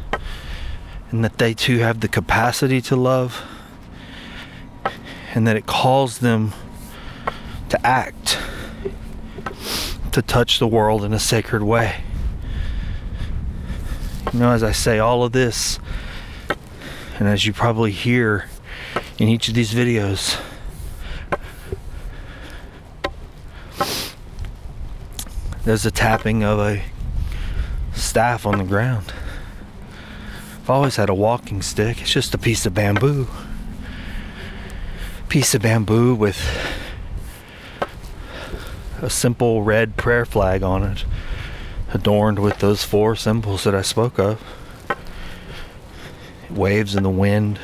and 1.11 1.21
that 1.21 1.37
they 1.37 1.53
too 1.53 1.79
have 1.79 1.99
the 1.99 2.07
capacity 2.07 2.79
to 2.79 2.95
love 2.95 3.43
and 5.33 5.45
that 5.45 5.57
it 5.57 5.65
calls 5.65 6.19
them 6.19 6.53
to 7.67 7.85
act 7.85 8.39
to 10.13 10.21
touch 10.21 10.59
the 10.59 10.67
world 10.67 11.03
in 11.03 11.11
a 11.11 11.19
sacred 11.19 11.61
way. 11.61 12.05
You 14.31 14.39
know, 14.39 14.51
as 14.51 14.63
I 14.63 14.71
say 14.71 14.99
all 14.99 15.25
of 15.25 15.33
this, 15.33 15.77
and 17.19 17.27
as 17.27 17.45
you 17.45 17.51
probably 17.51 17.91
hear 17.91 18.47
in 19.17 19.27
each 19.27 19.49
of 19.49 19.55
these 19.55 19.73
videos, 19.73 20.39
there's 25.65 25.85
a 25.85 25.91
tapping 25.91 26.43
of 26.43 26.59
a 26.59 26.83
staff 27.93 28.45
on 28.45 28.57
the 28.57 28.63
ground. 28.65 29.13
I've 30.61 30.69
always 30.69 30.97
had 30.97 31.09
a 31.09 31.13
walking 31.13 31.61
stick. 31.61 32.01
It's 32.01 32.11
just 32.11 32.33
a 32.33 32.37
piece 32.37 32.65
of 32.65 32.73
bamboo. 32.73 33.27
Piece 35.29 35.55
of 35.55 35.61
bamboo 35.61 36.15
with 36.15 36.39
a 39.01 39.09
simple 39.09 39.63
red 39.63 39.97
prayer 39.97 40.25
flag 40.25 40.63
on 40.63 40.83
it, 40.83 41.05
adorned 41.93 42.39
with 42.39 42.59
those 42.59 42.83
four 42.83 43.15
symbols 43.15 43.63
that 43.63 43.75
I 43.75 43.81
spoke 43.81 44.19
of. 44.19 44.41
It 46.49 46.51
waves 46.51 46.95
in 46.95 47.03
the 47.03 47.09
wind. 47.09 47.59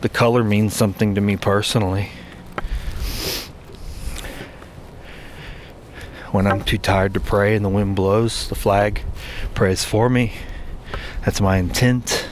The 0.00 0.08
color 0.08 0.44
means 0.44 0.74
something 0.74 1.14
to 1.14 1.20
me 1.20 1.36
personally. 1.36 2.10
When 6.34 6.48
I'm 6.48 6.64
too 6.64 6.78
tired 6.78 7.14
to 7.14 7.20
pray 7.20 7.54
and 7.54 7.64
the 7.64 7.68
wind 7.68 7.94
blows, 7.94 8.48
the 8.48 8.56
flag 8.56 9.04
prays 9.54 9.84
for 9.84 10.10
me. 10.10 10.32
That's 11.24 11.40
my 11.40 11.58
intent. 11.58 12.26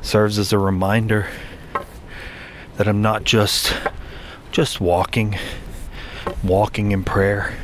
Serves 0.00 0.38
as 0.38 0.50
a 0.50 0.58
reminder 0.58 1.28
that 2.78 2.88
I'm 2.88 3.02
not 3.02 3.24
just 3.24 3.74
just 4.50 4.80
walking, 4.80 5.36
walking 6.42 6.90
in 6.90 7.04
prayer, 7.04 7.54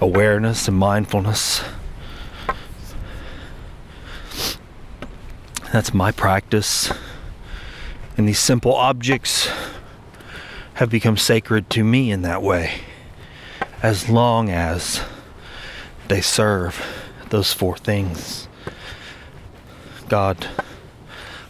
awareness 0.00 0.66
and 0.66 0.76
mindfulness. 0.76 1.62
That's 5.72 5.94
my 5.94 6.10
practice. 6.10 6.90
And 8.16 8.26
these 8.26 8.40
simple 8.40 8.74
objects 8.74 9.48
have 10.74 10.90
become 10.90 11.16
sacred 11.16 11.70
to 11.70 11.84
me 11.84 12.10
in 12.10 12.22
that 12.22 12.42
way 12.42 12.80
as 13.82 14.08
long 14.08 14.50
as 14.50 15.02
they 16.08 16.20
serve 16.20 16.84
those 17.30 17.52
four 17.52 17.76
things 17.76 18.48
God, 20.08 20.48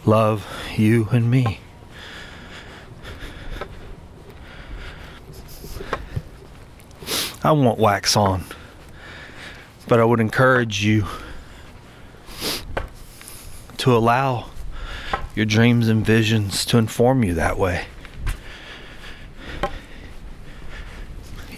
love, 0.05 0.45
you, 0.75 1.07
and 1.11 1.31
me. 1.31 1.61
I 7.41 7.53
won't 7.53 7.79
wax 7.79 8.17
on, 8.17 8.43
but 9.87 10.01
I 10.01 10.03
would 10.03 10.19
encourage 10.19 10.83
you 10.83 11.07
to 13.77 13.95
allow 13.95 14.47
your 15.35 15.45
dreams 15.45 15.87
and 15.87 16.05
visions 16.05 16.65
to 16.65 16.77
inform 16.77 17.23
you 17.23 17.33
that 17.35 17.57
way. 17.57 17.85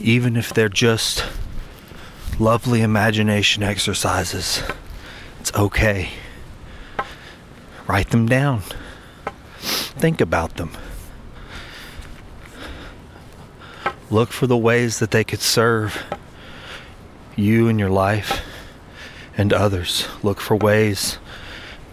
Even 0.01 0.35
if 0.35 0.53
they're 0.53 0.69
just 0.69 1.23
lovely 2.39 2.81
imagination 2.81 3.63
exercises. 3.63 4.63
It's 5.39 5.53
okay. 5.53 6.09
Write 7.87 8.09
them 8.09 8.27
down. 8.27 8.63
Think 9.59 10.21
about 10.21 10.57
them. 10.57 10.71
look 14.11 14.33
for 14.33 14.45
the 14.45 14.57
ways 14.57 14.99
that 14.99 15.11
they 15.11 15.23
could 15.23 15.39
serve 15.39 16.03
you 17.37 17.69
and 17.69 17.79
your 17.79 17.89
life 17.89 18.45
and 19.37 19.53
others. 19.53 20.07
Look 20.21 20.41
for 20.41 20.55
ways 20.55 21.17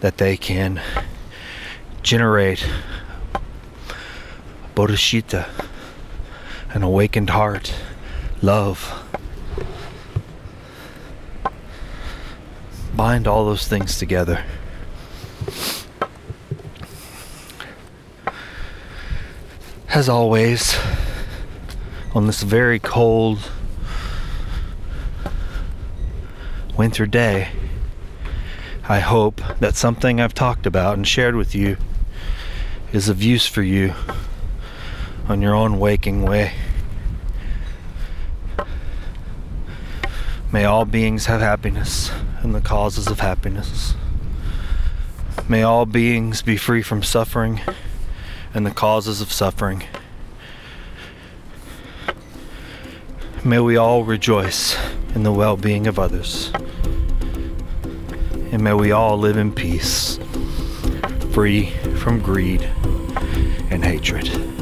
that 0.01 0.17
they 0.17 0.35
can 0.35 0.81
generate 2.03 2.67
bodhicitta, 4.75 5.47
an 6.71 6.83
awakened 6.83 7.29
heart, 7.29 7.73
love. 8.41 9.05
Bind 12.95 13.27
all 13.27 13.45
those 13.45 13.67
things 13.67 13.97
together. 13.97 14.43
As 19.89 20.07
always, 20.07 20.77
on 22.13 22.27
this 22.27 22.43
very 22.43 22.79
cold 22.79 23.49
winter 26.77 27.05
day, 27.05 27.49
I 28.87 28.99
hope 28.99 29.41
that 29.59 29.75
something 29.75 30.19
I've 30.19 30.33
talked 30.33 30.65
about 30.65 30.95
and 30.95 31.07
shared 31.07 31.35
with 31.35 31.53
you 31.53 31.77
is 32.91 33.09
of 33.09 33.21
use 33.21 33.45
for 33.45 33.61
you 33.61 33.93
on 35.27 35.41
your 35.41 35.53
own 35.53 35.79
waking 35.79 36.23
way. 36.23 36.53
May 40.51 40.65
all 40.65 40.85
beings 40.85 41.27
have 41.27 41.41
happiness 41.41 42.09
and 42.41 42.55
the 42.55 42.61
causes 42.61 43.05
of 43.07 43.19
happiness. 43.19 43.93
May 45.47 45.61
all 45.61 45.85
beings 45.85 46.41
be 46.41 46.57
free 46.57 46.81
from 46.81 47.03
suffering 47.03 47.61
and 48.53 48.65
the 48.65 48.71
causes 48.71 49.21
of 49.21 49.31
suffering. 49.31 49.83
May 53.43 53.59
we 53.59 53.77
all 53.77 54.03
rejoice 54.03 54.75
in 55.13 55.21
the 55.21 55.31
well 55.31 55.55
being 55.55 55.85
of 55.85 55.99
others. 55.99 56.51
And 58.51 58.63
may 58.63 58.73
we 58.73 58.91
all 58.91 59.19
live 59.19 59.37
in 59.37 59.53
peace, 59.53 60.17
free 61.31 61.69
from 61.97 62.21
greed 62.21 62.63
and 63.69 63.85
hatred. 63.85 64.58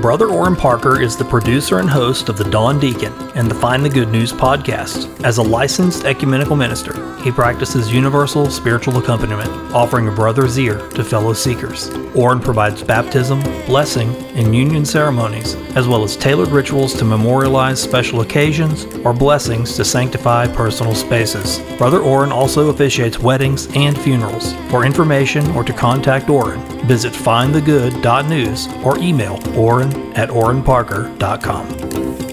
Brother 0.00 0.30
Oran 0.30 0.56
Parker 0.56 1.02
is 1.02 1.14
the 1.14 1.26
producer 1.26 1.78
and 1.78 1.90
host 1.90 2.30
of 2.30 2.38
The 2.38 2.48
Dawn 2.48 2.80
Deacon 2.80 3.12
and 3.34 3.50
the 3.50 3.54
Find 3.54 3.84
the 3.84 3.88
Good 3.90 4.08
News 4.08 4.32
podcast. 4.32 5.22
As 5.22 5.36
a 5.36 5.42
licensed 5.42 6.06
ecumenical 6.06 6.56
minister, 6.56 6.94
he 7.18 7.30
practices 7.30 7.92
universal 7.92 8.48
spiritual 8.48 8.96
accompaniment, 8.96 9.50
offering 9.74 10.08
a 10.08 10.10
brother's 10.10 10.58
ear 10.58 10.78
to 10.92 11.04
fellow 11.04 11.34
seekers. 11.34 11.90
Oran 12.14 12.40
provides 12.40 12.82
baptism, 12.82 13.42
blessing, 13.66 14.14
and 14.34 14.56
union 14.56 14.86
ceremonies, 14.86 15.54
as 15.76 15.86
well 15.86 16.02
as 16.02 16.16
tailored 16.16 16.48
rituals 16.48 16.94
to 16.94 17.04
memorialize 17.04 17.78
special 17.82 18.22
occasions 18.22 18.86
or 19.04 19.12
blessings 19.12 19.76
to 19.76 19.84
sanctify 19.84 20.46
personal 20.46 20.94
spaces. 20.94 21.58
Brother 21.76 22.00
Oran 22.00 22.32
also 22.32 22.70
officiates 22.70 23.18
weddings 23.18 23.68
and 23.76 24.00
funerals. 24.00 24.54
For 24.70 24.86
information 24.86 25.46
or 25.50 25.62
to 25.62 25.74
contact 25.74 26.30
Oran, 26.30 26.79
visit 26.90 27.12
findthegood.news 27.12 28.66
or 28.84 28.98
email 28.98 29.38
oran 29.56 30.12
at 30.14 30.28
oranparker.com. 30.28 32.29